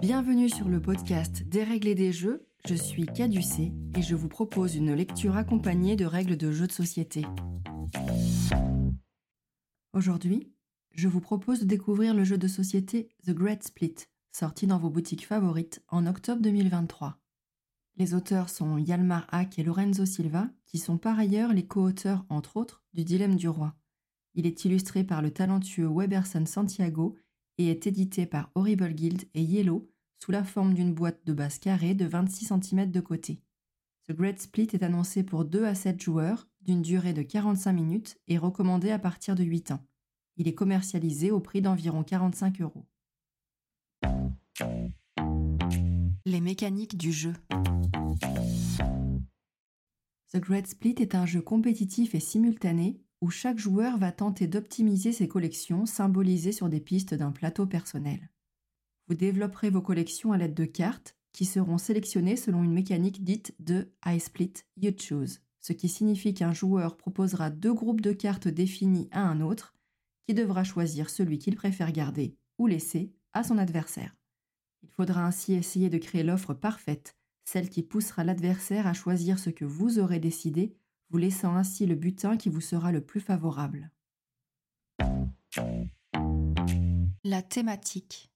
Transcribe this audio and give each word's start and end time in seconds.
Bienvenue 0.00 0.48
sur 0.48 0.68
le 0.68 0.80
podcast 0.80 1.42
Dérégler 1.42 1.94
des 1.94 2.12
jeux, 2.12 2.46
je 2.64 2.74
suis 2.74 3.04
Caducé 3.04 3.72
et 3.96 4.02
je 4.02 4.14
vous 4.14 4.28
propose 4.28 4.74
une 4.74 4.94
lecture 4.94 5.36
accompagnée 5.36 5.96
de 5.96 6.06
règles 6.06 6.36
de 6.36 6.50
jeux 6.50 6.66
de 6.66 6.72
société. 6.72 7.26
Aujourd'hui, 9.92 10.50
je 10.92 11.08
vous 11.08 11.20
propose 11.20 11.60
de 11.60 11.66
découvrir 11.66 12.14
le 12.14 12.24
jeu 12.24 12.38
de 12.38 12.48
société 12.48 13.10
The 13.26 13.32
Great 13.32 13.64
Split, 13.64 13.94
sorti 14.32 14.66
dans 14.66 14.78
vos 14.78 14.90
boutiques 14.90 15.26
favorites 15.26 15.82
en 15.88 16.06
octobre 16.06 16.40
2023. 16.40 17.18
Les 17.96 18.14
auteurs 18.14 18.48
sont 18.48 18.78
Yalmar 18.78 19.26
Hack 19.30 19.58
et 19.58 19.62
Lorenzo 19.62 20.06
Silva, 20.06 20.48
qui 20.64 20.78
sont 20.78 20.96
par 20.96 21.18
ailleurs 21.18 21.52
les 21.52 21.66
co-auteurs, 21.66 22.24
entre 22.30 22.56
autres, 22.56 22.82
du 22.94 23.04
Dilemme 23.04 23.36
du 23.36 23.48
Roi. 23.48 23.74
Il 24.34 24.46
est 24.46 24.64
illustré 24.64 25.04
par 25.04 25.20
le 25.20 25.30
talentueux 25.30 25.88
Weberson 25.88 26.46
Santiago 26.46 27.16
et 27.62 27.70
est 27.70 27.86
édité 27.86 28.26
par 28.26 28.50
Horrible 28.54 28.92
Guild 28.92 29.24
et 29.34 29.42
Yellow 29.42 29.88
sous 30.22 30.32
la 30.32 30.44
forme 30.44 30.74
d'une 30.74 30.92
boîte 30.92 31.24
de 31.24 31.32
base 31.32 31.58
carrée 31.58 31.94
de 31.94 32.04
26 32.04 32.52
cm 32.62 32.90
de 32.90 33.00
côté. 33.00 33.40
The 34.08 34.12
Great 34.12 34.40
Split 34.40 34.68
est 34.72 34.82
annoncé 34.82 35.22
pour 35.22 35.44
2 35.44 35.64
à 35.64 35.74
7 35.74 36.00
joueurs, 36.00 36.48
d'une 36.60 36.82
durée 36.82 37.12
de 37.12 37.22
45 37.22 37.72
minutes 37.72 38.18
et 38.28 38.38
recommandé 38.38 38.90
à 38.90 38.98
partir 38.98 39.34
de 39.34 39.44
8 39.44 39.72
ans. 39.72 39.84
Il 40.36 40.48
est 40.48 40.54
commercialisé 40.54 41.30
au 41.30 41.40
prix 41.40 41.60
d'environ 41.60 42.02
45 42.02 42.60
euros. 42.60 42.86
Les 46.24 46.40
mécaniques 46.40 46.96
du 46.96 47.12
jeu. 47.12 47.32
The 50.32 50.38
Great 50.38 50.66
Split 50.66 50.96
est 50.98 51.14
un 51.14 51.26
jeu 51.26 51.42
compétitif 51.42 52.14
et 52.14 52.20
simultané 52.20 53.00
où 53.22 53.30
chaque 53.30 53.58
joueur 53.58 53.98
va 53.98 54.10
tenter 54.10 54.48
d'optimiser 54.48 55.12
ses 55.12 55.28
collections 55.28 55.86
symbolisées 55.86 56.52
sur 56.52 56.68
des 56.68 56.80
pistes 56.80 57.14
d'un 57.14 57.30
plateau 57.30 57.66
personnel. 57.66 58.30
Vous 59.06 59.14
développerez 59.14 59.70
vos 59.70 59.80
collections 59.80 60.32
à 60.32 60.38
l'aide 60.38 60.54
de 60.54 60.64
cartes 60.64 61.16
qui 61.30 61.44
seront 61.44 61.78
sélectionnées 61.78 62.36
selon 62.36 62.64
une 62.64 62.72
mécanique 62.72 63.22
dite 63.22 63.54
de 63.60 63.92
I 64.04 64.18
split, 64.18 64.52
you 64.76 64.90
choose, 64.98 65.40
ce 65.60 65.72
qui 65.72 65.88
signifie 65.88 66.34
qu'un 66.34 66.52
joueur 66.52 66.96
proposera 66.96 67.48
deux 67.48 67.72
groupes 67.72 68.00
de 68.00 68.12
cartes 68.12 68.48
définis 68.48 69.08
à 69.12 69.22
un 69.22 69.40
autre, 69.40 69.74
qui 70.26 70.34
devra 70.34 70.64
choisir 70.64 71.08
celui 71.08 71.38
qu'il 71.38 71.54
préfère 71.54 71.92
garder 71.92 72.36
ou 72.58 72.66
laisser 72.66 73.14
à 73.32 73.44
son 73.44 73.56
adversaire. 73.56 74.16
Il 74.82 74.90
faudra 74.90 75.24
ainsi 75.24 75.54
essayer 75.54 75.88
de 75.88 75.98
créer 75.98 76.24
l'offre 76.24 76.54
parfaite, 76.54 77.16
celle 77.44 77.70
qui 77.70 77.84
poussera 77.84 78.24
l'adversaire 78.24 78.88
à 78.88 78.94
choisir 78.94 79.38
ce 79.38 79.50
que 79.50 79.64
vous 79.64 80.00
aurez 80.00 80.18
décidé 80.18 80.76
vous 81.12 81.18
laissant 81.18 81.54
ainsi 81.56 81.84
le 81.84 81.94
butin 81.94 82.38
qui 82.38 82.48
vous 82.48 82.62
sera 82.62 82.90
le 82.90 83.02
plus 83.02 83.20
favorable. 83.20 83.90
La 87.22 87.42
thématique. 87.42 88.32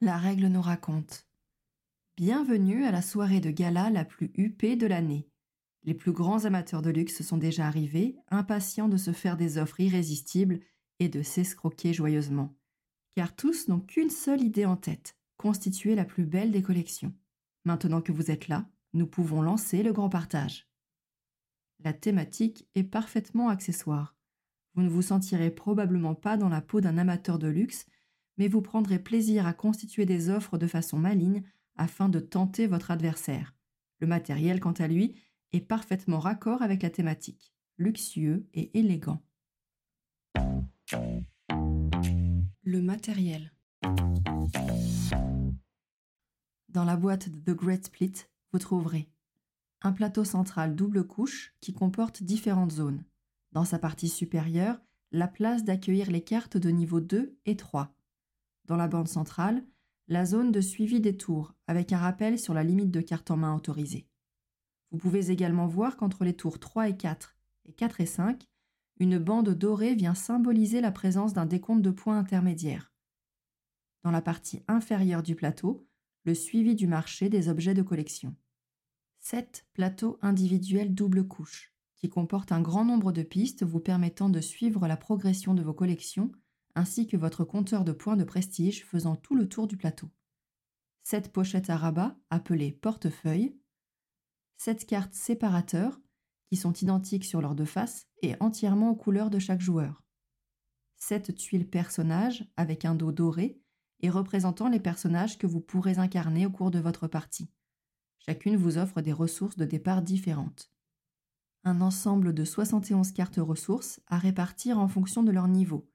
La 0.00 0.18
règle 0.18 0.48
nous 0.48 0.60
raconte. 0.60 1.28
Bienvenue 2.16 2.84
à 2.84 2.90
la 2.90 3.02
soirée 3.02 3.38
de 3.38 3.52
gala 3.52 3.88
la 3.88 4.04
plus 4.04 4.32
huppée 4.34 4.74
de 4.74 4.88
l'année. 4.88 5.28
Les 5.84 5.94
plus 5.94 6.12
grands 6.12 6.44
amateurs 6.44 6.82
de 6.82 6.90
luxe 6.90 7.22
sont 7.22 7.38
déjà 7.38 7.68
arrivés, 7.68 8.16
impatients 8.30 8.88
de 8.88 8.96
se 8.96 9.12
faire 9.12 9.36
des 9.36 9.58
offres 9.58 9.78
irrésistibles 9.78 10.58
et 10.98 11.08
de 11.08 11.22
s'escroquer 11.22 11.92
joyeusement. 11.92 12.52
Car 13.14 13.36
tous 13.36 13.68
n'ont 13.68 13.80
qu'une 13.80 14.10
seule 14.10 14.42
idée 14.42 14.66
en 14.66 14.76
tête, 14.76 15.16
constituer 15.36 15.94
la 15.94 16.04
plus 16.04 16.24
belle 16.24 16.50
des 16.50 16.62
collections. 16.62 17.14
Maintenant 17.64 18.00
que 18.00 18.10
vous 18.10 18.32
êtes 18.32 18.48
là, 18.48 18.68
nous 18.92 19.06
pouvons 19.06 19.42
lancer 19.42 19.82
le 19.82 19.92
grand 19.92 20.08
partage. 20.08 20.68
La 21.80 21.92
thématique 21.92 22.68
est 22.74 22.84
parfaitement 22.84 23.48
accessoire. 23.48 24.16
Vous 24.74 24.82
ne 24.82 24.88
vous 24.88 25.02
sentirez 25.02 25.50
probablement 25.50 26.14
pas 26.14 26.36
dans 26.36 26.48
la 26.48 26.60
peau 26.60 26.80
d'un 26.80 26.98
amateur 26.98 27.38
de 27.38 27.48
luxe, 27.48 27.86
mais 28.38 28.48
vous 28.48 28.62
prendrez 28.62 28.98
plaisir 28.98 29.46
à 29.46 29.52
constituer 29.52 30.06
des 30.06 30.30
offres 30.30 30.58
de 30.58 30.66
façon 30.66 30.98
maligne 30.98 31.42
afin 31.76 32.08
de 32.08 32.20
tenter 32.20 32.66
votre 32.66 32.90
adversaire. 32.90 33.54
Le 33.98 34.06
matériel, 34.06 34.60
quant 34.60 34.72
à 34.72 34.88
lui, 34.88 35.14
est 35.52 35.60
parfaitement 35.60 36.18
raccord 36.18 36.62
avec 36.62 36.82
la 36.82 36.90
thématique, 36.90 37.52
luxueux 37.78 38.46
et 38.54 38.78
élégant. 38.78 39.22
Le 42.62 42.80
matériel. 42.80 43.52
Dans 46.68 46.84
la 46.84 46.96
boîte 46.96 47.28
de 47.28 47.52
The 47.52 47.56
Great 47.56 47.84
Split, 47.86 48.12
vous 48.52 48.58
trouverez 48.58 49.08
un 49.84 49.92
plateau 49.92 50.24
central 50.24 50.76
double 50.76 51.04
couche 51.04 51.54
qui 51.60 51.72
comporte 51.72 52.22
différentes 52.22 52.70
zones. 52.70 53.04
Dans 53.50 53.64
sa 53.64 53.78
partie 53.78 54.08
supérieure, 54.08 54.80
la 55.10 55.26
place 55.26 55.64
d'accueillir 55.64 56.10
les 56.10 56.22
cartes 56.22 56.56
de 56.56 56.70
niveau 56.70 57.00
2 57.00 57.36
et 57.46 57.56
3. 57.56 57.92
Dans 58.66 58.76
la 58.76 58.86
bande 58.86 59.08
centrale, 59.08 59.64
la 60.06 60.24
zone 60.24 60.52
de 60.52 60.60
suivi 60.60 61.00
des 61.00 61.16
tours 61.16 61.54
avec 61.66 61.92
un 61.92 61.98
rappel 61.98 62.38
sur 62.38 62.54
la 62.54 62.62
limite 62.62 62.90
de 62.90 63.00
cartes 63.00 63.30
en 63.30 63.36
main 63.36 63.56
autorisée. 63.56 64.06
Vous 64.92 64.98
pouvez 64.98 65.30
également 65.30 65.66
voir 65.66 65.96
qu'entre 65.96 66.24
les 66.24 66.34
tours 66.34 66.60
3 66.60 66.90
et 66.90 66.96
4 66.96 67.36
et 67.64 67.72
4 67.72 68.00
et 68.00 68.06
5, 68.06 68.46
une 68.98 69.18
bande 69.18 69.50
dorée 69.50 69.94
vient 69.94 70.14
symboliser 70.14 70.80
la 70.80 70.92
présence 70.92 71.32
d'un 71.32 71.46
décompte 71.46 71.82
de 71.82 71.90
points 71.90 72.18
intermédiaires. 72.18 72.92
Dans 74.04 74.10
la 74.10 74.22
partie 74.22 74.62
inférieure 74.68 75.22
du 75.22 75.34
plateau, 75.34 75.86
le 76.24 76.34
suivi 76.34 76.74
du 76.74 76.86
marché 76.86 77.28
des 77.28 77.48
objets 77.48 77.74
de 77.74 77.82
collection. 77.82 78.36
7 79.20 79.66
plateaux 79.72 80.18
individuels 80.22 80.94
double 80.94 81.26
couche, 81.26 81.72
qui 81.96 82.08
comportent 82.08 82.52
un 82.52 82.60
grand 82.60 82.84
nombre 82.84 83.12
de 83.12 83.22
pistes 83.22 83.64
vous 83.64 83.80
permettant 83.80 84.28
de 84.28 84.40
suivre 84.40 84.86
la 84.86 84.96
progression 84.96 85.54
de 85.54 85.62
vos 85.62 85.74
collections, 85.74 86.32
ainsi 86.74 87.06
que 87.06 87.16
votre 87.16 87.44
compteur 87.44 87.84
de 87.84 87.92
points 87.92 88.16
de 88.16 88.24
prestige 88.24 88.84
faisant 88.84 89.16
tout 89.16 89.34
le 89.34 89.48
tour 89.48 89.66
du 89.66 89.76
plateau. 89.76 90.10
7 91.04 91.32
pochettes 91.32 91.70
à 91.70 91.76
rabat, 91.76 92.16
appelées 92.30 92.72
portefeuilles. 92.72 93.56
7 94.58 94.86
cartes 94.86 95.14
séparateurs, 95.14 96.00
qui 96.46 96.56
sont 96.56 96.72
identiques 96.72 97.24
sur 97.24 97.40
leurs 97.40 97.54
deux 97.54 97.64
faces 97.64 98.06
et 98.20 98.34
entièrement 98.40 98.90
aux 98.90 98.96
couleurs 98.96 99.30
de 99.30 99.38
chaque 99.38 99.60
joueur. 99.60 100.02
7 100.96 101.34
tuiles 101.34 101.68
personnages 101.68 102.44
avec 102.56 102.84
un 102.84 102.94
dos 102.94 103.10
doré 103.10 103.61
et 104.02 104.10
représentant 104.10 104.68
les 104.68 104.80
personnages 104.80 105.38
que 105.38 105.46
vous 105.46 105.60
pourrez 105.60 105.98
incarner 105.98 106.44
au 106.44 106.50
cours 106.50 106.70
de 106.70 106.80
votre 106.80 107.06
partie. 107.06 107.48
Chacune 108.18 108.56
vous 108.56 108.76
offre 108.78 109.00
des 109.00 109.12
ressources 109.12 109.56
de 109.56 109.64
départ 109.64 110.02
différentes. 110.02 110.70
Un 111.64 111.80
ensemble 111.80 112.34
de 112.34 112.44
71 112.44 113.12
cartes 113.12 113.38
ressources 113.38 114.00
à 114.08 114.18
répartir 114.18 114.78
en 114.78 114.88
fonction 114.88 115.22
de 115.22 115.30
leur 115.30 115.46
niveau. 115.46 115.88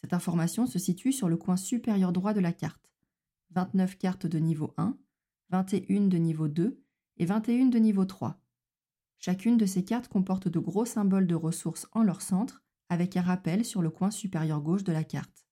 Cette 0.00 0.14
information 0.14 0.66
se 0.66 0.78
situe 0.78 1.12
sur 1.12 1.28
le 1.28 1.36
coin 1.36 1.58
supérieur 1.58 2.12
droit 2.12 2.32
de 2.32 2.40
la 2.40 2.52
carte. 2.52 2.90
29 3.50 3.98
cartes 3.98 4.26
de 4.26 4.38
niveau 4.38 4.72
1, 4.78 4.96
21 5.50 6.06
de 6.06 6.16
niveau 6.16 6.48
2 6.48 6.82
et 7.18 7.26
21 7.26 7.66
de 7.66 7.78
niveau 7.78 8.06
3. 8.06 8.40
Chacune 9.18 9.58
de 9.58 9.66
ces 9.66 9.84
cartes 9.84 10.08
comporte 10.08 10.48
de 10.48 10.58
gros 10.58 10.86
symboles 10.86 11.26
de 11.26 11.34
ressources 11.34 11.86
en 11.92 12.02
leur 12.02 12.22
centre, 12.22 12.62
avec 12.88 13.18
un 13.18 13.22
rappel 13.22 13.66
sur 13.66 13.82
le 13.82 13.90
coin 13.90 14.10
supérieur 14.10 14.62
gauche 14.62 14.84
de 14.84 14.92
la 14.92 15.04
carte 15.04 15.49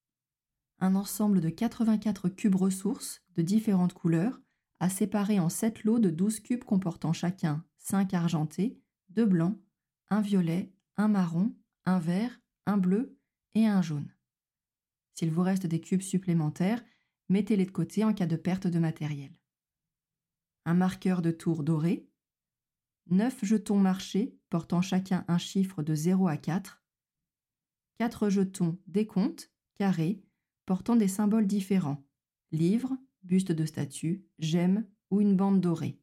un 0.81 0.95
ensemble 0.95 1.41
de 1.41 1.49
84 1.49 2.29
cubes 2.29 2.55
ressources 2.55 3.23
de 3.37 3.43
différentes 3.43 3.95
couleurs, 3.95 4.41
à 4.81 4.89
séparer 4.89 5.41
en 5.41 5.49
7 5.49 5.85
lots 5.85 5.99
de 5.99 6.11
12 6.11 6.41
cubes 6.41 6.65
comportant 6.65 7.13
chacun 7.13 7.65
5 7.79 8.15
argentés, 8.15 8.81
2 9.11 9.25
blancs, 9.27 9.59
un 10.11 10.21
violet, 10.21 10.73
un 10.97 11.09
marron, 11.09 11.55
un 11.85 11.99
vert, 11.99 12.41
un 12.67 12.77
bleu 12.77 13.19
et 13.55 13.67
un 13.67 13.83
jaune. 13.83 14.13
S'il 15.15 15.33
vous 15.33 15.43
reste 15.43 15.67
des 15.67 15.81
cubes 15.81 16.03
supplémentaires, 16.03 16.85
mettez-les 17.29 17.67
de 17.67 17.71
côté 17.71 18.05
en 18.05 18.15
cas 18.15 18.27
de 18.27 18.37
perte 18.37 18.67
de 18.69 18.79
matériel. 18.79 19.33
Un 20.65 20.75
marqueur 20.75 21.23
de 21.23 21.31
tour 21.31 21.65
doré, 21.65 22.09
9 23.11 23.45
jetons 23.45 23.79
marchés 23.79 24.39
portant 24.51 24.83
chacun 24.83 25.25
un 25.29 25.39
chiffre 25.39 25.83
de 25.83 25.95
0 25.95 26.29
à 26.29 26.37
4, 26.37 26.85
4 27.99 28.29
jetons 28.29 28.79
décompte, 28.87 29.51
carrés, 29.75 30.23
portant 30.69 30.97
des 30.97 31.09
symboles 31.09 31.47
différents 31.47 32.05
livre, 32.53 32.95
buste 33.23 33.53
de 33.53 33.65
statue, 33.65 34.27
gemme 34.39 34.85
ou 35.11 35.23
une 35.23 35.35
bande 35.35 35.63
dorée. 35.63 35.99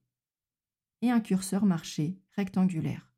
Et 1.03 1.11
un 1.11 1.19
curseur 1.19 1.67
marché 1.67 2.19
rectangulaire. 2.31 3.13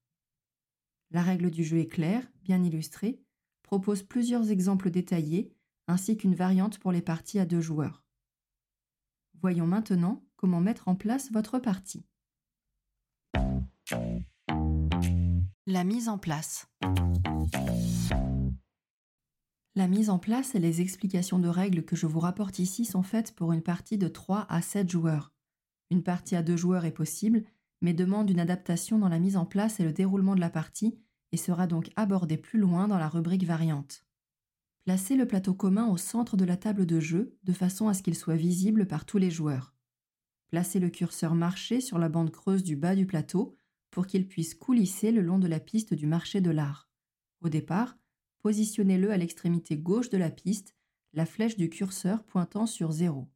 La 1.09 1.21
règle 1.21 1.49
du 1.49 1.63
jeu 1.63 1.77
est 1.77 1.87
claire, 1.87 2.29
bien 2.41 2.61
illustrée, 2.61 3.21
propose 3.63 4.03
plusieurs 4.03 4.51
exemples 4.51 4.89
détaillés 4.89 5.55
ainsi 5.87 6.17
qu'une 6.17 6.35
variante 6.35 6.79
pour 6.79 6.91
les 6.91 7.01
parties 7.01 7.39
à 7.39 7.45
deux 7.45 7.61
joueurs. 7.61 8.03
Voyons 9.39 9.67
maintenant 9.67 10.27
comment 10.35 10.59
mettre 10.59 10.89
en 10.89 10.95
place 10.95 11.31
votre 11.31 11.59
partie. 11.59 12.05
La 15.65 15.85
mise 15.85 16.09
en 16.09 16.17
place. 16.17 16.67
La 19.77 19.87
mise 19.87 20.09
en 20.09 20.17
place 20.17 20.55
et 20.55 20.59
les 20.59 20.81
explications 20.81 21.37
de 21.37 21.47
règles 21.47 21.85
que 21.85 21.95
je 21.95 22.07
vous 22.07 22.19
rapporte 22.19 22.57
ici 22.57 22.83
sont 22.83 23.03
faites 23.03 23.35
pour 23.35 23.53
une 23.53 23.61
partie 23.61 23.99
de 23.99 24.07
3 24.07 24.47
à 24.49 24.63
7 24.63 24.89
joueurs. 24.89 25.31
Une 25.91 26.01
partie 26.01 26.35
à 26.35 26.41
2 26.41 26.57
joueurs 26.57 26.85
est 26.85 26.91
possible, 26.91 27.43
mais 27.81 27.93
demande 27.93 28.31
une 28.31 28.39
adaptation 28.39 28.97
dans 28.97 29.07
la 29.07 29.19
mise 29.19 29.37
en 29.37 29.45
place 29.45 29.79
et 29.79 29.83
le 29.83 29.93
déroulement 29.93 30.33
de 30.33 30.39
la 30.39 30.49
partie 30.49 30.97
et 31.31 31.37
sera 31.37 31.67
donc 31.67 31.91
abordée 31.95 32.37
plus 32.37 32.57
loin 32.57 32.87
dans 32.87 32.97
la 32.97 33.07
rubrique 33.07 33.43
variante. 33.43 34.03
Placez 34.85 35.15
le 35.15 35.27
plateau 35.27 35.53
commun 35.53 35.85
au 35.89 35.97
centre 35.97 36.37
de 36.37 36.45
la 36.45 36.57
table 36.57 36.87
de 36.87 36.99
jeu 36.99 37.37
de 37.43 37.53
façon 37.53 37.87
à 37.87 37.93
ce 37.93 38.01
qu'il 38.01 38.15
soit 38.15 38.35
visible 38.35 38.87
par 38.87 39.05
tous 39.05 39.19
les 39.19 39.29
joueurs. 39.29 39.75
Placez 40.47 40.79
le 40.79 40.89
curseur 40.89 41.35
marché 41.35 41.81
sur 41.81 41.99
la 41.99 42.09
bande 42.09 42.31
creuse 42.31 42.63
du 42.63 42.75
bas 42.75 42.95
du 42.95 43.05
plateau 43.05 43.55
pour 43.91 44.07
qu'il 44.07 44.27
puisse 44.27 44.55
coulisser 44.55 45.11
le 45.11 45.21
long 45.21 45.37
de 45.37 45.47
la 45.47 45.59
piste 45.59 45.93
du 45.93 46.07
marché 46.07 46.41
de 46.41 46.49
l'art. 46.49 46.89
Au 47.41 47.49
départ, 47.49 47.95
positionnez-le 48.41 49.11
à 49.11 49.17
l'extrémité 49.17 49.77
gauche 49.77 50.09
de 50.09 50.17
la 50.17 50.29
piste, 50.29 50.75
la 51.13 51.25
flèche 51.25 51.57
du 51.57 51.69
curseur 51.69 52.23
pointant 52.23 52.65
sur 52.65 52.91
0. 52.91 53.27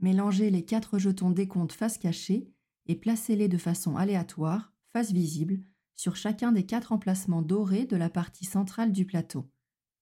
Mélangez 0.00 0.50
les 0.50 0.64
quatre 0.64 0.98
jetons 0.98 1.30
décompte 1.30 1.72
face 1.72 1.98
cachée 1.98 2.50
et 2.86 2.96
placez-les 2.96 3.48
de 3.48 3.58
façon 3.58 3.96
aléatoire, 3.96 4.72
face 4.92 5.12
visible, 5.12 5.60
sur 5.94 6.16
chacun 6.16 6.52
des 6.52 6.66
quatre 6.66 6.92
emplacements 6.92 7.42
dorés 7.42 7.86
de 7.86 7.96
la 7.96 8.10
partie 8.10 8.44
centrale 8.44 8.92
du 8.92 9.06
plateau. 9.06 9.50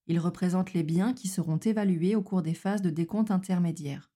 Ils 0.07 0.19
représentent 0.19 0.73
les 0.73 0.83
biens 0.83 1.15
qui 1.15 1.29
seront 1.29 1.57
évalués 1.57 2.17
au 2.17 2.23
cours 2.23 2.43
des 2.43 2.55
phases 2.55 2.83
de 2.83 2.91
décompte 2.91 3.31
intermédiaire. 3.31 4.13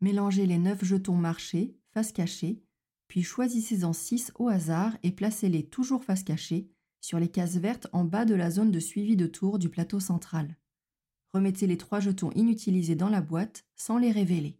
Mélangez 0.00 0.46
les 0.46 0.58
neuf 0.58 0.84
jetons 0.84 1.14
marchés, 1.14 1.78
face 1.92 2.12
cachée, 2.12 2.62
puis 3.08 3.22
choisissez-en 3.22 3.92
six 3.92 4.32
au 4.36 4.48
hasard 4.48 4.96
et 5.02 5.12
placez-les 5.12 5.68
toujours 5.68 6.04
face 6.04 6.24
cachée 6.24 6.70
sur 7.06 7.20
les 7.20 7.28
cases 7.28 7.58
vertes 7.58 7.86
en 7.92 8.02
bas 8.02 8.24
de 8.24 8.34
la 8.34 8.50
zone 8.50 8.72
de 8.72 8.80
suivi 8.80 9.14
de 9.14 9.28
tour 9.28 9.60
du 9.60 9.68
plateau 9.68 10.00
central. 10.00 10.56
Remettez 11.32 11.68
les 11.68 11.78
trois 11.78 12.00
jetons 12.00 12.32
inutilisés 12.32 12.96
dans 12.96 13.08
la 13.08 13.20
boîte 13.20 13.64
sans 13.76 13.96
les 13.96 14.10
révéler. 14.10 14.58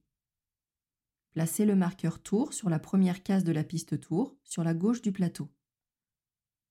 Placez 1.33 1.65
le 1.65 1.75
marqueur 1.75 2.23
tour 2.23 2.53
sur 2.53 2.71
la 2.71 2.79
première 2.79 3.25
case 3.25 3.43
de 3.43 3.51
la 3.51 3.65
piste 3.65 3.99
tour 3.99 4.37
sur 4.45 4.63
la 4.63 4.75
gauche 4.75 5.03
du 5.03 5.11
plateau. 5.11 5.49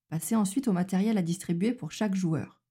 Passez 0.07 0.37
ensuite 0.37 0.69
au 0.69 0.71
matériel 0.71 1.17
à 1.17 1.21
distribuer 1.21 1.73
pour 1.73 1.91
chaque 1.91 2.15
joueur. 2.15 2.63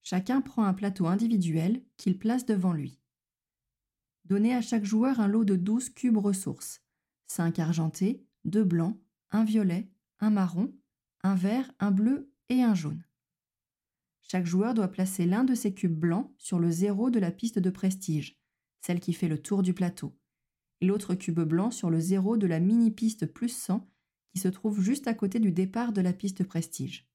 Chacun 0.00 0.40
prend 0.40 0.64
un 0.64 0.72
plateau 0.72 1.06
individuel 1.06 1.84
qu'il 1.98 2.18
place 2.18 2.46
devant 2.46 2.72
lui. 2.72 3.02
Donnez 4.24 4.54
à 4.54 4.62
chaque 4.62 4.86
joueur 4.86 5.20
un 5.20 5.28
lot 5.28 5.44
de 5.44 5.56
12 5.56 5.90
cubes 5.90 6.16
ressources, 6.16 6.80
5 7.26 7.58
argentés, 7.58 8.24
2 8.46 8.64
blancs, 8.64 8.98
un 9.30 9.44
violet, 9.44 9.90
un 10.20 10.30
marron, 10.30 10.72
un 11.24 11.34
vert, 11.34 11.72
un 11.80 11.90
bleu 11.90 12.30
et 12.50 12.62
un 12.62 12.74
jaune. 12.74 13.02
Chaque 14.20 14.44
joueur 14.44 14.74
doit 14.74 14.88
placer 14.88 15.24
l'un 15.24 15.42
de 15.42 15.54
ces 15.54 15.72
cubes 15.72 15.98
blancs 15.98 16.30
sur 16.36 16.58
le 16.58 16.70
zéro 16.70 17.08
de 17.08 17.18
la 17.18 17.30
piste 17.30 17.58
de 17.58 17.70
prestige, 17.70 18.38
celle 18.82 19.00
qui 19.00 19.14
fait 19.14 19.26
le 19.28 19.40
tour 19.40 19.62
du 19.62 19.72
plateau, 19.72 20.14
et 20.82 20.86
l'autre 20.86 21.14
cube 21.14 21.40
blanc 21.40 21.70
sur 21.70 21.88
le 21.88 21.98
zéro 21.98 22.36
de 22.36 22.46
la 22.46 22.60
mini-piste 22.60 23.24
plus 23.24 23.48
100 23.48 23.90
qui 24.32 24.38
se 24.38 24.48
trouve 24.48 24.82
juste 24.82 25.08
à 25.08 25.14
côté 25.14 25.40
du 25.40 25.50
départ 25.50 25.94
de 25.94 26.02
la 26.02 26.12
piste 26.12 26.44
prestige. 26.44 27.08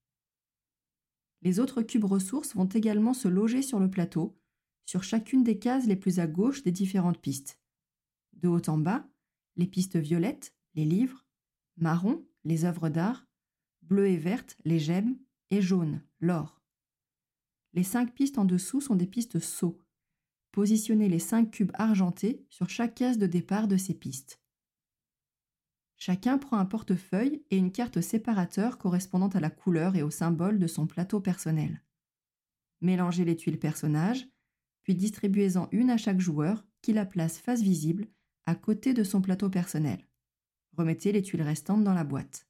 Les 1.44 1.60
autres 1.60 1.84
cubes 1.84 2.06
ressources 2.06 2.56
vont 2.56 2.68
également 2.68 3.14
se 3.14 3.28
loger 3.28 3.62
sur 3.62 3.80
le 3.80 3.92
plateau, 3.92 4.40
sur 4.86 5.04
chacune 5.04 5.44
des 5.44 5.60
cases 5.60 5.86
les 5.86 5.96
plus 5.96 6.20
à 6.20 6.26
gauche 6.26 6.64
des 6.64 6.72
différentes 6.72 7.22
pistes. 7.22 7.60
De 8.34 8.48
haut 8.48 8.70
en 8.70 8.80
bas, 8.80 9.08
les 9.56 9.68
pistes 9.68 9.98
violettes, 9.98 10.56
les 10.74 10.86
livres, 10.86 11.28
marron, 11.78 12.26
les 12.44 12.66
œuvres 12.66 12.90
d'art, 12.90 13.29
bleu 13.90 14.08
et 14.08 14.18
verte, 14.18 14.56
les 14.64 14.80
gemmes, 14.80 15.18
et 15.52 15.62
jaune, 15.62 16.02
l'or. 16.20 16.62
Les 17.74 17.84
cinq 17.84 18.14
pistes 18.14 18.38
en 18.38 18.46
dessous 18.46 18.82
sont 18.82 18.96
des 18.96 19.08
pistes 19.08 19.40
sauts. 19.40 19.82
Positionnez 20.52 21.10
les 21.10 21.20
cinq 21.20 21.52
cubes 21.52 21.72
argentés 21.74 22.46
sur 22.50 22.70
chaque 22.70 22.96
case 22.96 23.18
de 23.18 23.28
départ 23.28 23.68
de 23.68 23.78
ces 23.78 23.94
pistes. 23.94 24.42
Chacun 25.98 26.38
prend 26.38 26.58
un 26.58 26.66
portefeuille 26.66 27.44
et 27.52 27.58
une 27.58 27.72
carte 27.72 28.00
séparateur 28.00 28.78
correspondant 28.78 29.28
à 29.28 29.40
la 29.40 29.50
couleur 29.50 29.96
et 29.96 30.04
au 30.04 30.10
symbole 30.10 30.58
de 30.58 30.68
son 30.68 30.88
plateau 30.88 31.20
personnel. 31.20 31.84
Mélangez 32.82 33.26
les 33.26 33.36
tuiles 33.36 33.60
personnages, 33.60 34.28
puis 34.84 34.96
distribuez-en 34.96 35.68
une 35.72 35.90
à 35.90 35.98
chaque 35.98 36.22
joueur 36.22 36.66
qui 36.82 36.94
la 36.94 37.06
place 37.06 37.38
face 37.38 37.62
visible 37.62 38.08
à 38.46 38.56
côté 38.56 38.94
de 38.94 39.04
son 39.04 39.22
plateau 39.22 39.50
personnel. 39.50 40.08
Remettez 40.78 41.12
les 41.12 41.22
tuiles 41.22 41.42
restantes 41.42 41.84
dans 41.84 41.94
la 41.94 42.06
boîte. 42.06 42.49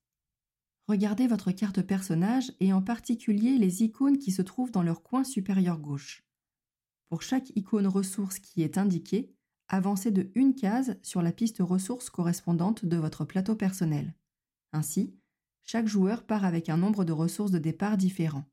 Regardez 0.89 1.27
votre 1.27 1.51
carte 1.51 1.83
personnage 1.83 2.51
et 2.59 2.73
en 2.73 2.81
particulier 2.81 3.59
les 3.59 3.83
icônes 3.83 4.17
qui 4.17 4.31
se 4.31 4.41
trouvent 4.41 4.71
dans 4.71 4.81
leur 4.81 5.03
coin 5.03 5.23
supérieur 5.23 5.77
gauche. 5.77 6.23
Pour 7.09 7.21
chaque 7.21 7.55
icône 7.55 7.85
ressource 7.85 8.39
qui 8.39 8.63
est 8.63 8.75
indiquée, 8.75 9.31
avancez 9.67 10.09
de 10.09 10.31
une 10.33 10.55
case 10.55 10.97
sur 11.03 11.21
la 11.21 11.31
piste 11.31 11.59
ressources 11.59 12.09
correspondante 12.09 12.85
de 12.85 12.97
votre 12.97 13.23
plateau 13.23 13.55
personnel. 13.55 14.15
Ainsi, 14.73 15.13
chaque 15.61 15.85
joueur 15.85 16.25
part 16.25 16.43
avec 16.43 16.69
un 16.69 16.77
nombre 16.77 17.05
de 17.05 17.13
ressources 17.13 17.51
de 17.51 17.59
départ 17.59 17.95
différent. 17.95 18.45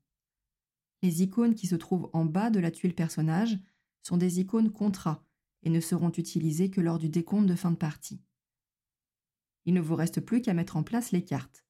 Les 1.01 1.23
icônes 1.23 1.55
qui 1.55 1.65
se 1.65 1.75
trouvent 1.75 2.11
en 2.13 2.25
bas 2.25 2.51
de 2.51 2.59
la 2.59 2.69
tuile 2.69 2.93
personnage 2.93 3.57
sont 4.03 4.17
des 4.17 4.39
icônes 4.39 4.71
contrats 4.71 5.25
et 5.63 5.71
ne 5.71 5.79
seront 5.79 6.11
utilisées 6.11 6.69
que 6.69 6.81
lors 6.81 6.99
du 6.99 7.09
décompte 7.09 7.47
de 7.47 7.55
fin 7.55 7.71
de 7.71 7.77
partie. 7.77 8.21
Il 9.65 9.73
ne 9.73 9.81
vous 9.81 9.95
reste 9.95 10.21
plus 10.21 10.43
qu'à 10.43 10.53
mettre 10.53 10.77
en 10.77 10.83
place 10.83 11.11
les 11.11 11.25
cartes. 11.25 11.66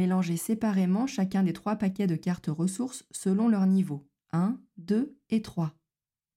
Mélangez 0.00 0.38
séparément 0.38 1.06
chacun 1.06 1.42
des 1.42 1.52
trois 1.52 1.76
paquets 1.76 2.06
de 2.06 2.16
cartes 2.16 2.46
ressources 2.46 3.04
selon 3.10 3.48
leur 3.48 3.66
niveau 3.66 4.08
1, 4.32 4.58
2 4.78 5.14
et 5.28 5.42
3. 5.42 5.74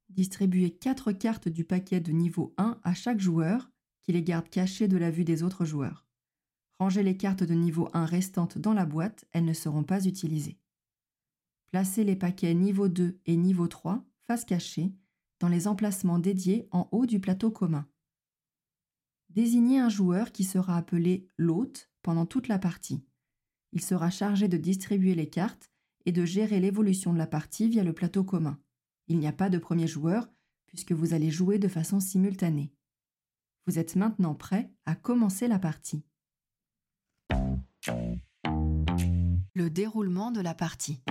Distribuez 0.09 0.71
4 0.71 1.13
cartes 1.13 1.47
du 1.47 1.63
paquet 1.63 2.01
de 2.01 2.11
niveau 2.11 2.53
1 2.57 2.81
à 2.83 2.93
chaque 2.93 3.21
joueur, 3.21 3.71
qui 4.01 4.11
les 4.11 4.21
garde 4.21 4.49
cachées 4.49 4.89
de 4.89 4.97
la 4.97 5.11
vue 5.11 5.23
des 5.23 5.43
autres 5.43 5.63
joueurs. 5.63 6.05
Rangez 6.77 7.03
les 7.03 7.15
cartes 7.15 7.45
de 7.45 7.53
niveau 7.53 7.87
1 7.93 8.03
restantes 8.03 8.57
dans 8.57 8.73
la 8.73 8.85
boîte, 8.85 9.23
elles 9.31 9.45
ne 9.45 9.53
seront 9.53 9.85
pas 9.85 10.05
utilisées. 10.05 10.59
Placez 11.67 12.03
les 12.03 12.17
paquets 12.17 12.53
niveau 12.53 12.89
2 12.89 13.17
et 13.25 13.37
niveau 13.37 13.69
3, 13.69 14.03
face 14.27 14.43
cachée, 14.43 14.93
dans 15.39 15.47
les 15.47 15.69
emplacements 15.69 16.19
dédiés 16.19 16.67
en 16.71 16.89
haut 16.91 17.05
du 17.05 17.21
plateau 17.21 17.49
commun. 17.49 17.87
Désignez 19.29 19.79
un 19.79 19.87
joueur 19.87 20.33
qui 20.33 20.43
sera 20.43 20.75
appelé 20.75 21.29
l'hôte 21.37 21.89
pendant 22.01 22.25
toute 22.25 22.49
la 22.49 22.59
partie. 22.59 23.05
Il 23.73 23.81
sera 23.81 24.11
chargé 24.11 24.47
de 24.47 24.57
distribuer 24.57 25.15
les 25.15 25.29
cartes 25.29 25.71
et 26.05 26.11
de 26.11 26.25
gérer 26.25 26.59
l'évolution 26.59 27.11
de 27.11 27.17
la 27.17 27.25
partie 27.25 27.67
via 27.67 27.83
le 27.83 27.91
plateau 27.93 28.23
commun. 28.23 28.59
Il 29.07 29.17
n'y 29.17 29.27
a 29.27 29.33
pas 29.33 29.49
de 29.49 29.57
premier 29.57 29.87
joueur 29.87 30.29
puisque 30.67 30.91
vous 30.91 31.13
allez 31.13 31.31
jouer 31.31 31.57
de 31.57 31.67
façon 31.67 31.99
simultanée. 31.99 32.71
Vous 33.65 33.79
êtes 33.79 33.95
maintenant 33.95 34.35
prêt 34.35 34.71
à 34.85 34.95
commencer 34.95 35.47
la 35.47 35.57
partie. 35.57 36.03
Le 39.55 39.69
déroulement 39.69 40.31
de 40.31 40.41
la 40.41 40.53
partie. 40.53 41.01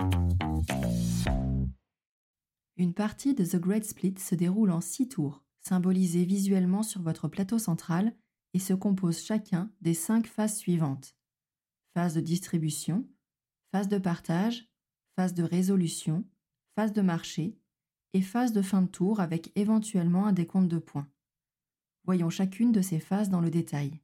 Une 2.77 2.93
partie 2.93 3.33
de 3.33 3.45
The 3.45 3.57
Great 3.57 3.85
Split 3.85 4.15
se 4.19 4.35
déroule 4.35 4.71
en 4.71 4.81
six 4.81 5.07
tours, 5.09 5.43
symbolisés 5.61 6.25
visuellement 6.25 6.83
sur 6.83 7.01
votre 7.01 7.27
plateau 7.27 7.59
central, 7.59 8.15
et 8.53 8.59
se 8.59 8.73
compose 8.73 9.23
chacun 9.23 9.71
des 9.81 9.93
cinq 9.93 10.27
phases 10.27 10.57
suivantes. 10.57 11.15
Phase 11.93 12.15
de 12.15 12.21
distribution, 12.21 13.07
phase 13.71 13.87
de 13.87 13.99
partage, 13.99 14.67
phase 15.15 15.33
de 15.33 15.43
résolution, 15.43 16.25
phase 16.75 16.93
de 16.93 17.01
marché, 17.01 17.55
et 18.13 18.21
phase 18.21 18.51
de 18.51 18.61
fin 18.61 18.81
de 18.81 18.87
tour 18.87 19.19
avec 19.19 19.51
éventuellement 19.55 20.25
un 20.25 20.33
décompte 20.33 20.69
de 20.69 20.79
points. 20.79 21.07
Voyons 22.05 22.29
chacune 22.29 22.71
de 22.71 22.81
ces 22.81 22.99
phases 22.99 23.29
dans 23.29 23.41
le 23.41 23.49
détail. 23.49 23.99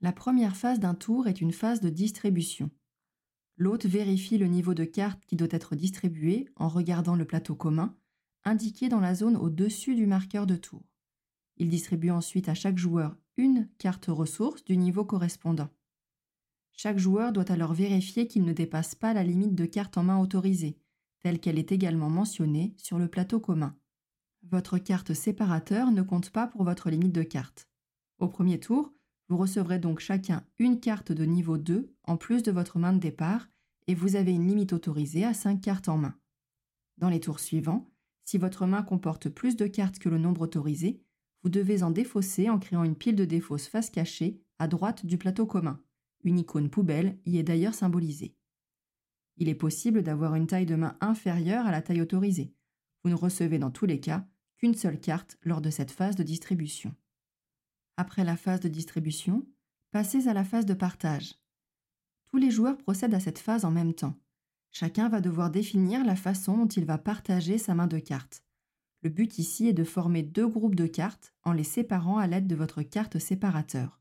La 0.00 0.12
première 0.12 0.56
phase 0.56 0.80
d'un 0.80 0.94
tour 0.94 1.26
est 1.26 1.40
une 1.40 1.52
phase 1.52 1.80
de 1.80 1.90
distribution. 1.90 2.70
L'hôte 3.56 3.86
vérifie 3.86 4.36
le 4.36 4.46
niveau 4.46 4.74
de 4.74 4.84
carte 4.84 5.24
qui 5.26 5.36
doit 5.36 5.48
être 5.50 5.74
distribué 5.74 6.48
en 6.56 6.68
regardant 6.68 7.16
le 7.16 7.24
plateau 7.24 7.54
commun, 7.54 7.96
indiqué 8.44 8.88
dans 8.88 9.00
la 9.00 9.14
zone 9.14 9.36
au-dessus 9.36 9.94
du 9.94 10.06
marqueur 10.06 10.46
de 10.46 10.56
tour. 10.56 10.84
Il 11.56 11.70
distribue 11.70 12.10
ensuite 12.10 12.48
à 12.48 12.54
chaque 12.54 12.78
joueur 12.78 13.16
une 13.36 13.68
carte 13.78 14.06
ressource 14.08 14.62
du 14.64 14.76
niveau 14.76 15.04
correspondant. 15.04 15.70
Chaque 16.76 16.98
joueur 16.98 17.32
doit 17.32 17.50
alors 17.50 17.72
vérifier 17.72 18.26
qu'il 18.26 18.44
ne 18.44 18.52
dépasse 18.52 18.94
pas 18.94 19.14
la 19.14 19.24
limite 19.24 19.54
de 19.54 19.64
cartes 19.64 19.96
en 19.96 20.04
main 20.04 20.18
autorisée, 20.18 20.78
telle 21.22 21.40
qu'elle 21.40 21.58
est 21.58 21.72
également 21.72 22.10
mentionnée 22.10 22.74
sur 22.76 22.98
le 22.98 23.08
plateau 23.08 23.40
commun. 23.40 23.74
Votre 24.42 24.76
carte 24.76 25.14
séparateur 25.14 25.90
ne 25.90 26.02
compte 26.02 26.30
pas 26.30 26.46
pour 26.46 26.64
votre 26.64 26.90
limite 26.90 27.12
de 27.12 27.22
cartes. 27.22 27.66
Au 28.18 28.28
premier 28.28 28.60
tour, 28.60 28.92
vous 29.28 29.38
recevrez 29.38 29.78
donc 29.78 30.00
chacun 30.00 30.44
une 30.58 30.78
carte 30.78 31.12
de 31.12 31.24
niveau 31.24 31.56
2 31.56 31.92
en 32.04 32.16
plus 32.18 32.42
de 32.42 32.52
votre 32.52 32.78
main 32.78 32.92
de 32.92 33.00
départ 33.00 33.48
et 33.86 33.94
vous 33.94 34.14
avez 34.14 34.32
une 34.32 34.46
limite 34.46 34.72
autorisée 34.74 35.24
à 35.24 35.34
5 35.34 35.60
cartes 35.60 35.88
en 35.88 35.96
main. 35.96 36.14
Dans 36.98 37.08
les 37.08 37.20
tours 37.20 37.40
suivants, 37.40 37.90
si 38.24 38.36
votre 38.36 38.66
main 38.66 38.82
comporte 38.82 39.28
plus 39.30 39.56
de 39.56 39.66
cartes 39.66 39.98
que 39.98 40.08
le 40.08 40.18
nombre 40.18 40.42
autorisé, 40.42 41.02
vous 41.42 41.48
devez 41.48 41.82
en 41.82 41.90
défausser 41.90 42.50
en 42.50 42.58
créant 42.58 42.84
une 42.84 42.96
pile 42.96 43.16
de 43.16 43.24
défausse 43.24 43.66
face 43.66 43.90
cachée 43.90 44.42
à 44.58 44.68
droite 44.68 45.06
du 45.06 45.16
plateau 45.16 45.46
commun. 45.46 45.80
Une 46.24 46.38
icône 46.38 46.70
poubelle 46.70 47.18
y 47.24 47.38
est 47.38 47.42
d'ailleurs 47.42 47.74
symbolisée. 47.74 48.36
Il 49.36 49.48
est 49.48 49.54
possible 49.54 50.02
d'avoir 50.02 50.34
une 50.34 50.46
taille 50.46 50.66
de 50.66 50.76
main 50.76 50.96
inférieure 51.00 51.66
à 51.66 51.70
la 51.70 51.82
taille 51.82 52.00
autorisée. 52.00 52.54
Vous 53.04 53.10
ne 53.10 53.14
recevez 53.14 53.58
dans 53.58 53.70
tous 53.70 53.86
les 53.86 54.00
cas 54.00 54.26
qu'une 54.56 54.74
seule 54.74 54.98
carte 54.98 55.38
lors 55.42 55.60
de 55.60 55.70
cette 55.70 55.90
phase 55.90 56.16
de 56.16 56.22
distribution. 56.22 56.94
Après 57.96 58.24
la 58.24 58.36
phase 58.36 58.60
de 58.60 58.68
distribution, 58.68 59.46
passez 59.90 60.28
à 60.28 60.34
la 60.34 60.44
phase 60.44 60.66
de 60.66 60.74
partage. 60.74 61.34
Tous 62.26 62.38
les 62.38 62.50
joueurs 62.50 62.76
procèdent 62.76 63.14
à 63.14 63.20
cette 63.20 63.38
phase 63.38 63.64
en 63.64 63.70
même 63.70 63.94
temps. 63.94 64.18
Chacun 64.70 65.08
va 65.08 65.20
devoir 65.20 65.50
définir 65.50 66.04
la 66.04 66.16
façon 66.16 66.58
dont 66.58 66.66
il 66.66 66.84
va 66.84 66.98
partager 66.98 67.56
sa 67.56 67.74
main 67.74 67.86
de 67.86 67.98
cartes. 67.98 68.42
Le 69.02 69.10
but 69.10 69.38
ici 69.38 69.68
est 69.68 69.72
de 69.72 69.84
former 69.84 70.22
deux 70.22 70.48
groupes 70.48 70.74
de 70.74 70.86
cartes 70.86 71.32
en 71.44 71.52
les 71.52 71.64
séparant 71.64 72.18
à 72.18 72.26
l'aide 72.26 72.46
de 72.46 72.56
votre 72.56 72.82
carte 72.82 73.18
séparateur. 73.18 74.00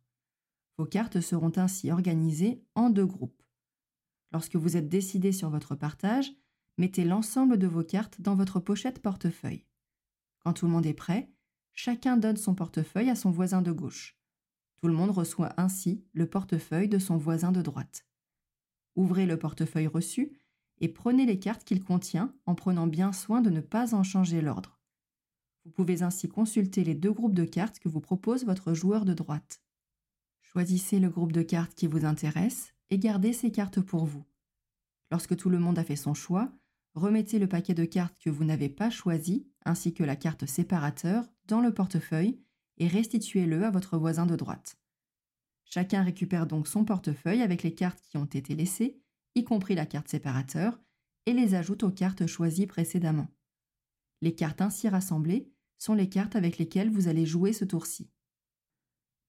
Vos 0.77 0.85
cartes 0.85 1.21
seront 1.21 1.53
ainsi 1.55 1.91
organisées 1.91 2.61
en 2.75 2.89
deux 2.89 3.05
groupes. 3.05 3.41
Lorsque 4.31 4.55
vous 4.55 4.75
êtes 4.75 4.89
décidé 4.89 5.31
sur 5.31 5.49
votre 5.49 5.75
partage, 5.75 6.31
mettez 6.77 7.05
l'ensemble 7.05 7.57
de 7.57 7.67
vos 7.67 7.83
cartes 7.83 8.19
dans 8.19 8.35
votre 8.35 8.59
pochette 8.59 9.01
portefeuille. 9.01 9.65
Quand 10.39 10.53
tout 10.53 10.65
le 10.65 10.71
monde 10.71 10.85
est 10.85 10.93
prêt, 10.93 11.31
chacun 11.73 12.17
donne 12.17 12.37
son 12.37 12.55
portefeuille 12.55 13.09
à 13.09 13.15
son 13.15 13.31
voisin 13.31 13.61
de 13.61 13.71
gauche. 13.71 14.17
Tout 14.81 14.87
le 14.87 14.93
monde 14.93 15.11
reçoit 15.11 15.53
ainsi 15.57 16.03
le 16.13 16.27
portefeuille 16.27 16.89
de 16.89 16.99
son 16.99 17.17
voisin 17.17 17.51
de 17.51 17.61
droite. 17.61 18.05
Ouvrez 18.95 19.25
le 19.25 19.39
portefeuille 19.39 19.87
reçu 19.87 20.37
et 20.79 20.89
prenez 20.89 21.25
les 21.25 21.39
cartes 21.39 21.63
qu'il 21.63 21.83
contient 21.83 22.33
en 22.45 22.55
prenant 22.55 22.87
bien 22.87 23.13
soin 23.13 23.41
de 23.41 23.49
ne 23.49 23.61
pas 23.61 23.95
en 23.95 24.03
changer 24.03 24.41
l'ordre. 24.41 24.79
Vous 25.63 25.71
pouvez 25.71 26.03
ainsi 26.03 26.27
consulter 26.27 26.83
les 26.83 26.95
deux 26.95 27.11
groupes 27.11 27.33
de 27.33 27.45
cartes 27.45 27.79
que 27.79 27.89
vous 27.89 28.01
propose 28.01 28.45
votre 28.45 28.73
joueur 28.73 29.05
de 29.05 29.13
droite. 29.13 29.61
Choisissez 30.55 31.01
le 31.01 31.09
groupe 31.09 31.33
de 31.33 31.41
cartes 31.41 31.75
qui 31.75 31.85
vous 31.85 32.05
intéresse 32.05 32.73
et 32.89 32.97
gardez 32.97 33.33
ces 33.33 33.51
cartes 33.51 33.81
pour 33.81 34.05
vous. 34.05 34.23
Lorsque 35.11 35.35
tout 35.35 35.49
le 35.49 35.59
monde 35.59 35.77
a 35.77 35.83
fait 35.83 35.97
son 35.97 36.13
choix, 36.13 36.49
remettez 36.93 37.39
le 37.39 37.49
paquet 37.49 37.73
de 37.73 37.83
cartes 37.83 38.17
que 38.23 38.29
vous 38.29 38.45
n'avez 38.45 38.69
pas 38.69 38.89
choisi 38.89 39.49
ainsi 39.65 39.93
que 39.93 40.05
la 40.05 40.15
carte 40.15 40.45
séparateur 40.45 41.25
dans 41.49 41.59
le 41.59 41.73
portefeuille 41.73 42.39
et 42.77 42.87
restituez-le 42.87 43.65
à 43.65 43.69
votre 43.69 43.97
voisin 43.97 44.25
de 44.25 44.37
droite. 44.37 44.77
Chacun 45.65 46.03
récupère 46.03 46.47
donc 46.47 46.69
son 46.69 46.85
portefeuille 46.85 47.41
avec 47.41 47.61
les 47.61 47.73
cartes 47.73 47.99
qui 47.99 48.15
ont 48.15 48.23
été 48.23 48.55
laissées, 48.55 48.97
y 49.35 49.43
compris 49.43 49.75
la 49.75 49.85
carte 49.85 50.07
séparateur, 50.07 50.79
et 51.25 51.33
les 51.33 51.53
ajoute 51.53 51.83
aux 51.83 51.91
cartes 51.91 52.27
choisies 52.27 52.67
précédemment. 52.67 53.27
Les 54.21 54.33
cartes 54.33 54.61
ainsi 54.61 54.87
rassemblées 54.87 55.51
sont 55.77 55.95
les 55.95 56.07
cartes 56.07 56.37
avec 56.37 56.57
lesquelles 56.59 56.91
vous 56.91 57.09
allez 57.09 57.25
jouer 57.25 57.51
ce 57.51 57.65
tour-ci. 57.65 58.09